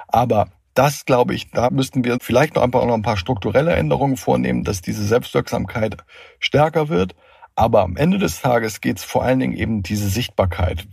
Aber 0.07 0.49
das 0.75 1.05
glaube 1.05 1.33
ich, 1.33 1.49
da 1.49 1.71
müssten 1.71 2.03
wir 2.03 2.17
vielleicht 2.21 2.55
noch 2.55 2.61
einfach 2.61 2.85
noch 2.85 2.93
ein 2.93 3.01
paar 3.01 3.17
strukturelle 3.17 3.73
Änderungen 3.73 4.17
vornehmen, 4.17 4.63
dass 4.63 4.81
diese 4.81 5.03
Selbstwirksamkeit 5.03 5.97
stärker 6.39 6.89
wird. 6.89 7.15
Aber 7.57 7.81
am 7.81 7.97
Ende 7.97 8.19
des 8.19 8.39
Tages 8.39 8.81
geht 8.81 8.99
es 8.99 9.03
vor 9.03 9.23
allen 9.23 9.39
Dingen 9.39 9.57
eben 9.57 9.81
diese 9.81 10.09
Sichtbarkeit. 10.09 10.87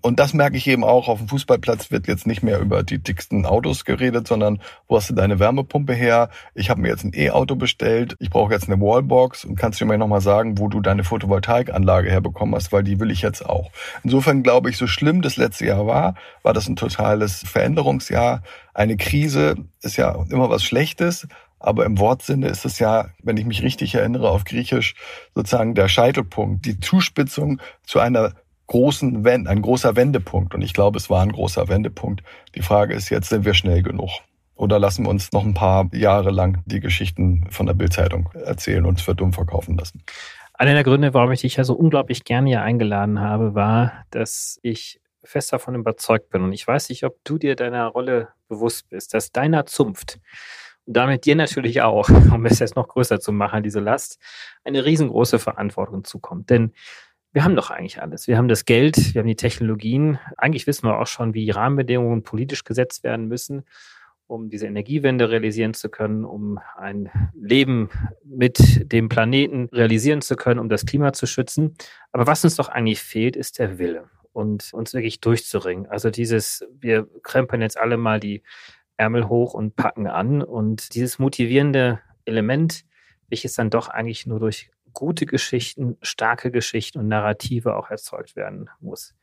Und 0.00 0.18
das 0.18 0.32
merke 0.32 0.56
ich 0.56 0.66
eben 0.66 0.82
auch, 0.84 1.08
auf 1.08 1.18
dem 1.18 1.28
Fußballplatz 1.28 1.90
wird 1.90 2.06
jetzt 2.06 2.26
nicht 2.26 2.42
mehr 2.42 2.60
über 2.60 2.82
die 2.82 2.98
dicksten 2.98 3.44
Autos 3.44 3.84
geredet, 3.84 4.26
sondern 4.26 4.60
wo 4.86 4.96
hast 4.96 5.10
du 5.10 5.14
deine 5.14 5.38
Wärmepumpe 5.38 5.92
her? 5.92 6.30
Ich 6.54 6.70
habe 6.70 6.80
mir 6.80 6.88
jetzt 6.88 7.04
ein 7.04 7.12
E-Auto 7.14 7.56
bestellt, 7.56 8.16
ich 8.20 8.30
brauche 8.30 8.54
jetzt 8.54 8.70
eine 8.70 8.80
Wallbox 8.80 9.44
und 9.44 9.56
kannst 9.56 9.80
du 9.80 9.86
mir 9.86 9.98
nochmal 9.98 10.22
sagen, 10.22 10.58
wo 10.58 10.68
du 10.68 10.80
deine 10.80 11.04
Photovoltaikanlage 11.04 12.10
herbekommen 12.10 12.54
hast, 12.54 12.72
weil 12.72 12.84
die 12.84 13.00
will 13.00 13.10
ich 13.10 13.20
jetzt 13.20 13.44
auch. 13.44 13.70
Insofern 14.02 14.42
glaube 14.42 14.70
ich, 14.70 14.78
so 14.78 14.86
schlimm 14.86 15.20
das 15.20 15.36
letzte 15.36 15.66
Jahr 15.66 15.86
war, 15.86 16.14
war 16.42 16.54
das 16.54 16.68
ein 16.68 16.76
totales 16.76 17.42
Veränderungsjahr. 17.46 18.42
Eine 18.72 18.96
Krise 18.96 19.56
ist 19.82 19.96
ja 19.96 20.24
immer 20.30 20.48
was 20.48 20.64
Schlechtes, 20.64 21.26
Aber 21.60 21.84
im 21.84 21.98
Wortsinne 21.98 22.48
ist 22.48 22.64
es 22.64 22.78
ja, 22.78 23.10
wenn 23.22 23.36
ich 23.36 23.44
mich 23.44 23.62
richtig 23.62 23.94
erinnere, 23.94 24.30
auf 24.30 24.44
Griechisch 24.44 24.94
sozusagen 25.34 25.74
der 25.74 25.88
Scheitelpunkt, 25.88 26.64
die 26.64 26.78
Zuspitzung 26.80 27.60
zu 27.84 27.98
einer 27.98 28.34
großen 28.68 29.24
Wende, 29.24 29.50
ein 29.50 29.62
großer 29.62 29.96
Wendepunkt. 29.96 30.54
Und 30.54 30.62
ich 30.62 30.74
glaube, 30.74 30.98
es 30.98 31.10
war 31.10 31.22
ein 31.22 31.32
großer 31.32 31.68
Wendepunkt. 31.68 32.22
Die 32.54 32.62
Frage 32.62 32.94
ist 32.94 33.08
jetzt, 33.08 33.30
sind 33.30 33.44
wir 33.44 33.54
schnell 33.54 33.82
genug? 33.82 34.10
Oder 34.54 34.78
lassen 34.78 35.04
wir 35.04 35.10
uns 35.10 35.32
noch 35.32 35.44
ein 35.44 35.54
paar 35.54 35.88
Jahre 35.94 36.30
lang 36.30 36.62
die 36.66 36.80
Geschichten 36.80 37.46
von 37.50 37.66
der 37.66 37.74
Bildzeitung 37.74 38.28
erzählen 38.34 38.84
und 38.84 38.90
uns 38.90 39.02
für 39.02 39.14
dumm 39.14 39.32
verkaufen 39.32 39.78
lassen? 39.78 40.02
Einer 40.52 40.74
der 40.74 40.82
Gründe, 40.82 41.14
warum 41.14 41.30
ich 41.30 41.42
dich 41.42 41.56
ja 41.56 41.64
so 41.64 41.74
unglaublich 41.74 42.24
gerne 42.24 42.48
hier 42.48 42.62
eingeladen 42.62 43.20
habe, 43.20 43.54
war, 43.54 44.04
dass 44.10 44.58
ich 44.62 45.00
fest 45.22 45.52
davon 45.52 45.76
überzeugt 45.76 46.30
bin. 46.30 46.42
Und 46.42 46.52
ich 46.52 46.66
weiß 46.66 46.88
nicht, 46.88 47.04
ob 47.04 47.22
du 47.22 47.38
dir 47.38 47.54
deiner 47.54 47.86
Rolle 47.86 48.28
bewusst 48.48 48.88
bist, 48.88 49.14
dass 49.14 49.30
deiner 49.30 49.66
Zunft 49.66 50.18
damit 50.88 51.26
dir 51.26 51.36
natürlich 51.36 51.82
auch, 51.82 52.08
um 52.32 52.46
es 52.46 52.58
jetzt 52.58 52.76
noch 52.76 52.88
größer 52.88 53.20
zu 53.20 53.32
machen, 53.32 53.62
diese 53.62 53.80
Last, 53.80 54.18
eine 54.64 54.84
riesengroße 54.84 55.38
Verantwortung 55.38 56.04
zukommt. 56.04 56.50
Denn 56.50 56.72
wir 57.32 57.44
haben 57.44 57.56
doch 57.56 57.70
eigentlich 57.70 58.00
alles. 58.00 58.26
Wir 58.26 58.38
haben 58.38 58.48
das 58.48 58.64
Geld, 58.64 59.14
wir 59.14 59.20
haben 59.20 59.28
die 59.28 59.36
Technologien. 59.36 60.18
Eigentlich 60.36 60.66
wissen 60.66 60.88
wir 60.88 60.98
auch 60.98 61.06
schon, 61.06 61.34
wie 61.34 61.50
Rahmenbedingungen 61.50 62.22
politisch 62.22 62.64
gesetzt 62.64 63.04
werden 63.04 63.28
müssen, 63.28 63.64
um 64.26 64.48
diese 64.48 64.66
Energiewende 64.66 65.30
realisieren 65.30 65.74
zu 65.74 65.90
können, 65.90 66.24
um 66.24 66.58
ein 66.76 67.10
Leben 67.34 67.90
mit 68.24 68.90
dem 68.90 69.10
Planeten 69.10 69.68
realisieren 69.72 70.22
zu 70.22 70.36
können, 70.36 70.58
um 70.58 70.70
das 70.70 70.86
Klima 70.86 71.12
zu 71.12 71.26
schützen. 71.26 71.74
Aber 72.12 72.26
was 72.26 72.44
uns 72.44 72.56
doch 72.56 72.68
eigentlich 72.70 73.02
fehlt, 73.02 73.36
ist 73.36 73.58
der 73.58 73.78
Wille 73.78 74.08
und 74.32 74.72
uns 74.72 74.94
wirklich 74.94 75.20
durchzuringen. 75.20 75.86
Also 75.86 76.10
dieses, 76.10 76.66
wir 76.80 77.06
krempeln 77.22 77.60
jetzt 77.60 77.78
alle 77.78 77.98
mal 77.98 78.20
die 78.20 78.42
Ärmel 78.98 79.28
hoch 79.28 79.54
und 79.54 79.76
packen 79.76 80.06
an 80.06 80.42
und 80.42 80.94
dieses 80.94 81.18
motivierende 81.18 82.00
Element, 82.24 82.84
welches 83.28 83.54
dann 83.54 83.70
doch 83.70 83.88
eigentlich 83.88 84.26
nur 84.26 84.40
durch 84.40 84.70
gute 84.92 85.26
Geschichten, 85.26 85.96
starke 86.02 86.50
Geschichten 86.50 86.98
und 86.98 87.08
Narrative 87.08 87.76
auch 87.76 87.90
erzeugt 87.90 88.36
werden 88.36 88.68
muss. 88.80 89.14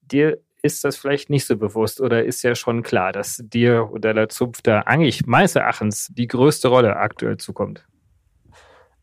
Dir 0.00 0.38
ist 0.62 0.84
das 0.84 0.96
vielleicht 0.96 1.28
nicht 1.28 1.44
so 1.44 1.56
bewusst 1.56 2.00
oder 2.00 2.24
ist 2.24 2.42
ja 2.42 2.54
schon 2.54 2.82
klar, 2.82 3.12
dass 3.12 3.42
dir 3.42 3.90
oder 3.92 4.14
der 4.14 4.28
Zupf 4.28 4.62
da 4.62 4.80
eigentlich 4.82 5.26
meines 5.26 5.56
Erachtens 5.56 6.08
die 6.12 6.28
größte 6.28 6.68
Rolle 6.68 6.96
aktuell 6.96 7.36
zukommt? 7.36 7.84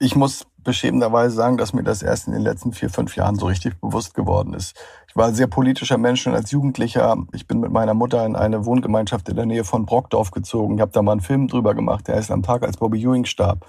Ich 0.02 0.16
muss 0.16 0.48
beschämenderweise 0.64 1.36
sagen, 1.36 1.58
dass 1.58 1.74
mir 1.74 1.84
das 1.84 2.02
erst 2.02 2.28
in 2.28 2.34
den 2.34 2.42
letzten 2.42 2.72
vier, 2.72 2.90
fünf 2.90 3.18
Jahren 3.18 3.36
so 3.36 3.48
richtig 3.48 3.82
bewusst 3.82 4.14
geworden 4.14 4.54
ist. 4.54 4.78
Ich 5.10 5.16
war 5.16 5.28
ein 5.28 5.36
sehr 5.36 5.48
politischer 5.48 5.98
Mensch 5.98 6.26
und 6.26 6.36
als 6.36 6.52
Jugendlicher. 6.52 7.18
Ich 7.34 7.48
bin 7.48 7.60
mit 7.60 7.72
meiner 7.72 7.94
Mutter 7.94 8.26
in 8.26 8.38
eine 8.38 8.66
Wohngemeinschaft 8.66 9.28
in 9.28 9.36
der 9.36 9.46
Nähe 9.46 9.66
von 9.66 9.86
Brockdorf 9.86 10.32
gezogen. 10.32 10.76
Ich 10.76 10.82
habe 10.82 10.92
da 10.94 11.02
mal 11.02 11.14
einen 11.14 11.22
Film 11.22 11.50
drüber 11.50 11.76
gemacht, 11.76 12.08
der 12.08 12.16
ist 12.16 12.32
am 12.32 12.44
Tag, 12.44 12.64
als 12.64 12.78
Bobby 12.78 13.02
Ewing 13.02 13.26
starb. 13.26 13.66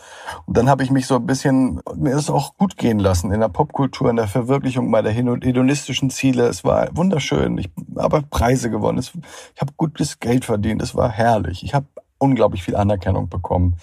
Und 0.46 0.56
dann 0.56 0.68
habe 0.68 0.84
ich 0.84 0.92
mich 0.92 1.08
so 1.08 1.16
ein 1.16 1.26
bisschen, 1.26 1.80
mir 1.96 2.16
ist 2.16 2.30
auch 2.30 2.56
gut 2.56 2.76
gehen 2.76 3.00
lassen 3.00 3.32
in 3.32 3.40
der 3.40 3.48
Popkultur, 3.48 4.10
in 4.10 4.16
der 4.16 4.28
Verwirklichung 4.28 4.88
meiner 4.88 5.10
hedonistischen 5.10 6.10
Ziele. 6.10 6.46
Es 6.46 6.62
war 6.62 6.88
wunderschön. 6.92 7.58
Ich 7.58 7.70
habe 7.98 8.22
Preise 8.22 8.70
gewonnen. 8.70 8.98
Ich 8.98 9.60
habe 9.60 9.72
gutes 9.76 10.20
Geld 10.20 10.44
verdient. 10.44 10.80
Es 10.80 10.94
war 10.94 11.10
herrlich. 11.10 11.64
Ich 11.64 11.74
habe 11.74 11.86
unglaublich 12.18 12.62
viel 12.62 12.76
Anerkennung 12.76 13.28
bekommen. 13.28 13.76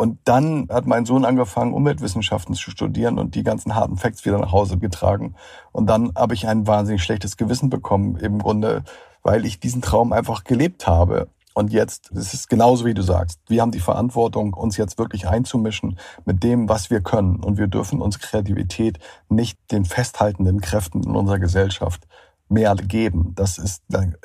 Und 0.00 0.18
dann 0.24 0.66
hat 0.70 0.86
mein 0.86 1.04
Sohn 1.04 1.26
angefangen, 1.26 1.74
Umweltwissenschaften 1.74 2.54
zu 2.54 2.70
studieren 2.70 3.18
und 3.18 3.34
die 3.34 3.42
ganzen 3.42 3.74
harten 3.74 3.98
Facts 3.98 4.24
wieder 4.24 4.38
nach 4.38 4.50
Hause 4.50 4.78
getragen. 4.78 5.34
Und 5.72 5.90
dann 5.90 6.14
habe 6.16 6.32
ich 6.32 6.48
ein 6.48 6.66
wahnsinnig 6.66 7.04
schlechtes 7.04 7.36
Gewissen 7.36 7.68
bekommen, 7.68 8.16
im 8.16 8.38
Grunde, 8.38 8.82
weil 9.22 9.44
ich 9.44 9.60
diesen 9.60 9.82
Traum 9.82 10.14
einfach 10.14 10.44
gelebt 10.44 10.86
habe. 10.86 11.28
Und 11.52 11.70
jetzt, 11.70 12.10
es 12.12 12.32
ist 12.32 12.48
genauso 12.48 12.86
wie 12.86 12.94
du 12.94 13.02
sagst, 13.02 13.40
wir 13.48 13.60
haben 13.60 13.72
die 13.72 13.78
Verantwortung, 13.78 14.54
uns 14.54 14.78
jetzt 14.78 14.96
wirklich 14.96 15.28
einzumischen 15.28 15.98
mit 16.24 16.42
dem, 16.42 16.66
was 16.66 16.88
wir 16.88 17.02
können. 17.02 17.36
Und 17.36 17.58
wir 17.58 17.66
dürfen 17.66 18.00
unsere 18.00 18.26
Kreativität 18.26 18.98
nicht 19.28 19.58
den 19.70 19.84
festhaltenden 19.84 20.62
Kräften 20.62 21.02
in 21.02 21.14
unserer 21.14 21.40
Gesellschaft 21.40 22.08
mehr 22.48 22.74
geben. 22.74 23.34
Das 23.34 23.58
ist, 23.58 23.82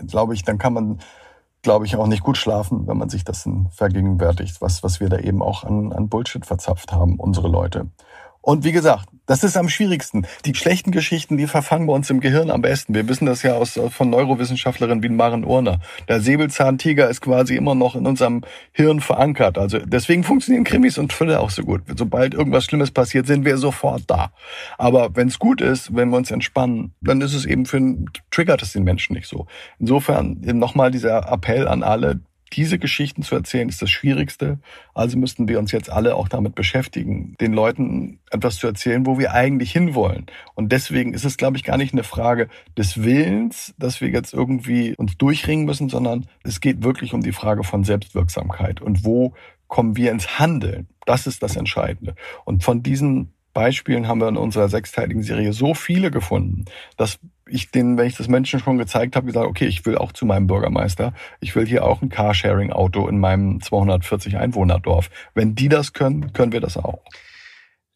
glaube 0.07 0.35
ich, 0.35 0.43
dann 0.43 0.57
kann 0.57 0.71
man 0.71 0.99
glaube 1.65 1.87
ich, 1.87 1.95
auch 1.95 2.05
nicht 2.05 2.21
gut 2.21 2.37
schlafen, 2.37 2.85
wenn 2.85 2.97
man 2.97 3.09
sich 3.09 3.23
das 3.23 3.49
vergegenwärtigt, 3.71 4.61
was, 4.61 4.83
was 4.83 4.99
wir 4.99 5.09
da 5.09 5.17
eben 5.17 5.41
auch 5.41 5.63
an, 5.63 5.91
an 5.93 6.09
Bullshit 6.09 6.45
verzapft 6.45 6.93
haben, 6.93 7.19
unsere 7.19 7.47
Leute. 7.47 7.87
Und 8.45 8.63
wie 8.63 8.71
gesagt, 8.71 9.09
das 9.25 9.43
ist 9.43 9.57
am 9.57 9.69
schwierigsten. 9.69 10.27
Die 10.45 10.53
schlechten 10.53 10.91
Geschichten, 10.91 11.35
die 11.35 11.47
verfangen 11.47 11.87
bei 11.87 11.93
uns 11.93 12.11
im 12.11 12.19
Gehirn 12.19 12.51
am 12.51 12.61
besten. 12.61 12.93
Wir 12.93 13.09
wissen 13.09 13.25
das 13.25 13.41
ja 13.41 13.55
aus, 13.55 13.79
von 13.89 14.11
Neurowissenschaftlerinnen 14.11 15.01
wie 15.01 15.09
Maren 15.09 15.43
Urner. 15.43 15.79
Der 16.07 16.21
Säbelzahntiger 16.21 17.09
ist 17.09 17.21
quasi 17.21 17.55
immer 17.55 17.73
noch 17.73 17.95
in 17.95 18.05
unserem 18.05 18.43
Hirn 18.71 19.01
verankert. 19.01 19.57
Also 19.57 19.79
deswegen 19.79 20.23
funktionieren 20.23 20.63
Krimis 20.63 20.99
und 20.99 21.11
Thriller 21.11 21.41
auch 21.41 21.49
so 21.49 21.63
gut. 21.63 21.81
Sobald 21.97 22.35
irgendwas 22.35 22.65
Schlimmes 22.65 22.91
passiert, 22.91 23.25
sind 23.25 23.45
wir 23.45 23.57
sofort 23.57 24.03
da. 24.05 24.31
Aber 24.77 25.15
wenn 25.15 25.27
es 25.27 25.39
gut 25.39 25.59
ist, 25.59 25.95
wenn 25.95 26.09
wir 26.09 26.17
uns 26.17 26.29
entspannen, 26.29 26.93
dann 27.01 27.21
ist 27.21 27.33
es 27.33 27.47
eben 27.47 27.65
für 27.65 27.77
einen, 27.77 28.05
triggert 28.29 28.61
es 28.61 28.73
den 28.73 28.83
Menschen 28.83 29.15
nicht 29.15 29.27
so. 29.27 29.47
Insofern 29.79 30.39
nochmal 30.43 30.91
dieser 30.91 31.31
Appell 31.31 31.67
an 31.67 31.81
alle, 31.81 32.19
diese 32.53 32.79
Geschichten 32.79 33.23
zu 33.23 33.35
erzählen, 33.35 33.69
ist 33.69 33.81
das 33.81 33.89
Schwierigste. 33.89 34.59
Also 34.93 35.17
müssten 35.17 35.47
wir 35.47 35.59
uns 35.59 35.71
jetzt 35.71 35.89
alle 35.89 36.15
auch 36.15 36.27
damit 36.29 36.55
beschäftigen, 36.55 37.35
den 37.41 37.53
Leuten 37.53 38.19
etwas 38.31 38.57
zu 38.57 38.67
erzählen, 38.67 39.05
wo 39.05 39.17
wir 39.17 39.33
eigentlich 39.33 39.71
hinwollen. 39.71 40.27
Und 40.53 40.71
deswegen 40.71 41.13
ist 41.13 41.25
es, 41.25 41.37
glaube 41.37 41.57
ich, 41.57 41.63
gar 41.63 41.77
nicht 41.77 41.93
eine 41.93 42.03
Frage 42.03 42.47
des 42.77 43.03
Willens, 43.03 43.73
dass 43.77 43.99
wir 44.01 44.09
jetzt 44.09 44.33
irgendwie 44.33 44.95
uns 44.95 45.17
durchringen 45.17 45.65
müssen, 45.65 45.89
sondern 45.89 46.27
es 46.43 46.61
geht 46.61 46.83
wirklich 46.83 47.13
um 47.13 47.21
die 47.21 47.33
Frage 47.33 47.63
von 47.63 47.83
Selbstwirksamkeit. 47.83 48.81
Und 48.81 49.03
wo 49.03 49.33
kommen 49.67 49.97
wir 49.97 50.11
ins 50.11 50.39
Handeln? 50.39 50.87
Das 51.05 51.27
ist 51.27 51.43
das 51.43 51.55
Entscheidende. 51.55 52.15
Und 52.45 52.63
von 52.63 52.83
diesen 52.83 53.33
Beispielen 53.53 54.07
haben 54.07 54.19
wir 54.19 54.27
in 54.27 54.37
unserer 54.37 54.69
sechsteiligen 54.69 55.23
Serie 55.23 55.53
so 55.53 55.73
viele 55.73 56.11
gefunden, 56.11 56.65
dass 56.97 57.19
ich 57.47 57.71
den, 57.71 57.97
wenn 57.97 58.07
ich 58.07 58.17
das 58.17 58.27
Menschen 58.27 58.59
schon 58.59 58.77
gezeigt 58.77 59.15
habe, 59.15 59.27
gesagt, 59.27 59.47
okay, 59.47 59.65
ich 59.67 59.85
will 59.85 59.97
auch 59.97 60.11
zu 60.11 60.25
meinem 60.25 60.47
Bürgermeister. 60.47 61.13
Ich 61.39 61.55
will 61.55 61.65
hier 61.65 61.85
auch 61.85 62.01
ein 62.01 62.09
Carsharing-Auto 62.09 63.07
in 63.07 63.19
meinem 63.19 63.61
240 63.61 64.37
Einwohnerdorf. 64.37 65.09
Wenn 65.33 65.55
die 65.55 65.69
das 65.69 65.93
können, 65.93 66.33
können 66.33 66.51
wir 66.51 66.61
das 66.61 66.77
auch. 66.77 67.03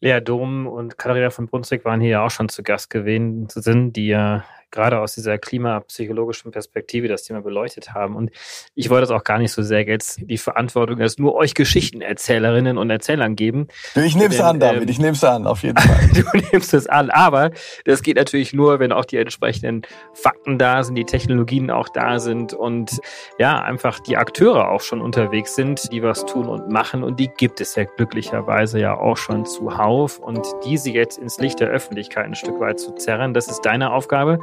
Lea 0.00 0.20
Dom 0.20 0.66
und 0.66 0.96
Katharina 0.96 1.30
von 1.30 1.46
Brunswick 1.46 1.84
waren 1.84 2.00
hier 2.00 2.22
auch 2.22 2.30
schon 2.30 2.48
zu 2.48 2.62
Gast 2.62 2.88
gewesen, 2.90 3.48
sind, 3.48 3.96
die 3.96 4.06
ja 4.06 4.44
gerade 4.70 5.00
aus 5.00 5.14
dieser 5.14 5.38
klimapsychologischen 5.38 6.50
Perspektive 6.50 7.08
das 7.08 7.24
Thema 7.24 7.42
beleuchtet 7.42 7.94
haben. 7.94 8.16
Und 8.16 8.30
ich 8.74 8.90
wollte 8.90 9.04
es 9.04 9.10
auch 9.10 9.24
gar 9.24 9.38
nicht 9.38 9.52
so 9.52 9.62
sehr 9.62 9.84
jetzt 9.84 10.20
die 10.22 10.38
Verantwortung 10.38 10.98
dass 10.98 11.18
nur 11.18 11.34
euch 11.34 11.54
Geschichtenerzählerinnen 11.54 12.78
und 12.78 12.90
Erzählern 12.90 13.36
geben. 13.36 13.68
Ich 13.94 14.14
nehme 14.14 14.34
es 14.34 14.40
an, 14.40 14.60
David, 14.60 14.82
ähm, 14.82 14.88
ich 14.88 14.98
nehme 14.98 15.12
es 15.12 15.24
an, 15.24 15.46
auf 15.46 15.62
jeden 15.62 15.78
Fall. 15.78 16.08
du 16.14 16.38
nimmst 16.52 16.74
es 16.74 16.86
an, 16.86 17.10
aber 17.10 17.50
das 17.84 18.02
geht 18.02 18.16
natürlich 18.16 18.52
nur, 18.52 18.78
wenn 18.78 18.92
auch 18.92 19.04
die 19.04 19.16
entsprechenden 19.16 19.82
Fakten 20.12 20.58
da 20.58 20.82
sind, 20.82 20.94
die 20.94 21.04
Technologien 21.04 21.70
auch 21.70 21.88
da 21.88 22.18
sind 22.18 22.52
und 22.52 23.00
ja, 23.38 23.60
einfach 23.60 24.00
die 24.00 24.16
Akteure 24.16 24.70
auch 24.70 24.80
schon 24.80 25.00
unterwegs 25.00 25.54
sind, 25.54 25.92
die 25.92 26.02
was 26.02 26.26
tun 26.26 26.48
und 26.48 26.68
machen. 26.68 27.02
Und 27.02 27.18
die 27.18 27.28
gibt 27.28 27.60
es 27.60 27.74
ja 27.74 27.84
glücklicherweise 27.84 28.78
ja 28.78 28.96
auch 28.96 29.16
schon 29.16 29.46
zuhauf. 29.46 30.18
Und 30.18 30.46
diese 30.64 30.90
jetzt 30.90 31.18
ins 31.18 31.38
Licht 31.38 31.60
der 31.60 31.68
Öffentlichkeit 31.68 32.26
ein 32.26 32.34
Stück 32.34 32.60
weit 32.60 32.78
zu 32.78 32.92
zerren, 32.94 33.34
das 33.34 33.48
ist 33.48 33.62
deine 33.62 33.92
Aufgabe 33.92 34.40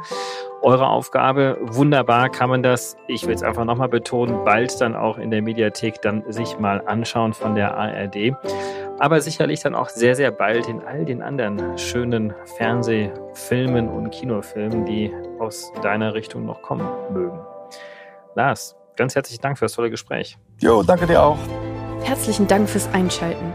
eure 0.62 0.88
Aufgabe. 0.88 1.58
Wunderbar 1.60 2.28
kann 2.28 2.50
man 2.50 2.62
das, 2.62 2.96
ich 3.06 3.26
will 3.26 3.34
es 3.34 3.42
einfach 3.42 3.64
nochmal 3.64 3.88
betonen, 3.88 4.44
bald 4.44 4.80
dann 4.80 4.96
auch 4.96 5.18
in 5.18 5.30
der 5.30 5.42
Mediathek 5.42 6.00
dann 6.02 6.24
sich 6.28 6.58
mal 6.58 6.82
anschauen 6.86 7.32
von 7.32 7.54
der 7.54 7.76
ARD. 7.76 8.34
Aber 8.98 9.20
sicherlich 9.20 9.60
dann 9.60 9.74
auch 9.74 9.88
sehr, 9.88 10.16
sehr 10.16 10.30
bald 10.30 10.68
in 10.68 10.82
all 10.82 11.04
den 11.04 11.22
anderen 11.22 11.78
schönen 11.78 12.34
Fernsehfilmen 12.56 13.88
und 13.88 14.10
Kinofilmen, 14.10 14.84
die 14.84 15.12
aus 15.38 15.72
deiner 15.82 16.14
Richtung 16.14 16.44
noch 16.44 16.62
kommen 16.62 16.86
mögen. 17.12 17.38
Lars, 18.34 18.76
ganz 18.96 19.14
herzlichen 19.14 19.40
Dank 19.40 19.58
für 19.58 19.66
das 19.66 19.72
tolle 19.72 19.90
Gespräch. 19.90 20.36
Jo, 20.58 20.82
danke 20.82 21.06
dir 21.06 21.22
auch. 21.22 21.38
Herzlichen 22.02 22.48
Dank 22.48 22.68
fürs 22.68 22.92
Einschalten. 22.92 23.52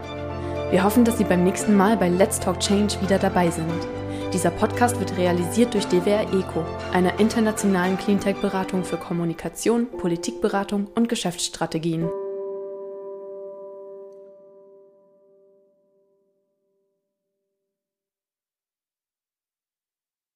Wir 0.70 0.82
hoffen, 0.82 1.04
dass 1.04 1.18
Sie 1.18 1.24
beim 1.24 1.44
nächsten 1.44 1.76
Mal 1.76 1.96
bei 1.96 2.08
Let's 2.08 2.40
Talk 2.40 2.58
Change 2.60 3.00
wieder 3.02 3.18
dabei 3.18 3.50
sind. 3.50 4.03
Dieser 4.34 4.50
Podcast 4.50 4.98
wird 4.98 5.16
realisiert 5.16 5.74
durch 5.74 5.86
DWR 5.86 6.22
ECO, 6.22 6.66
einer 6.92 7.20
internationalen 7.20 7.96
Cleantech-Beratung 7.96 8.82
für 8.82 8.96
Kommunikation, 8.96 9.86
Politikberatung 9.86 10.88
und 10.96 11.08
Geschäftsstrategien. 11.08 12.08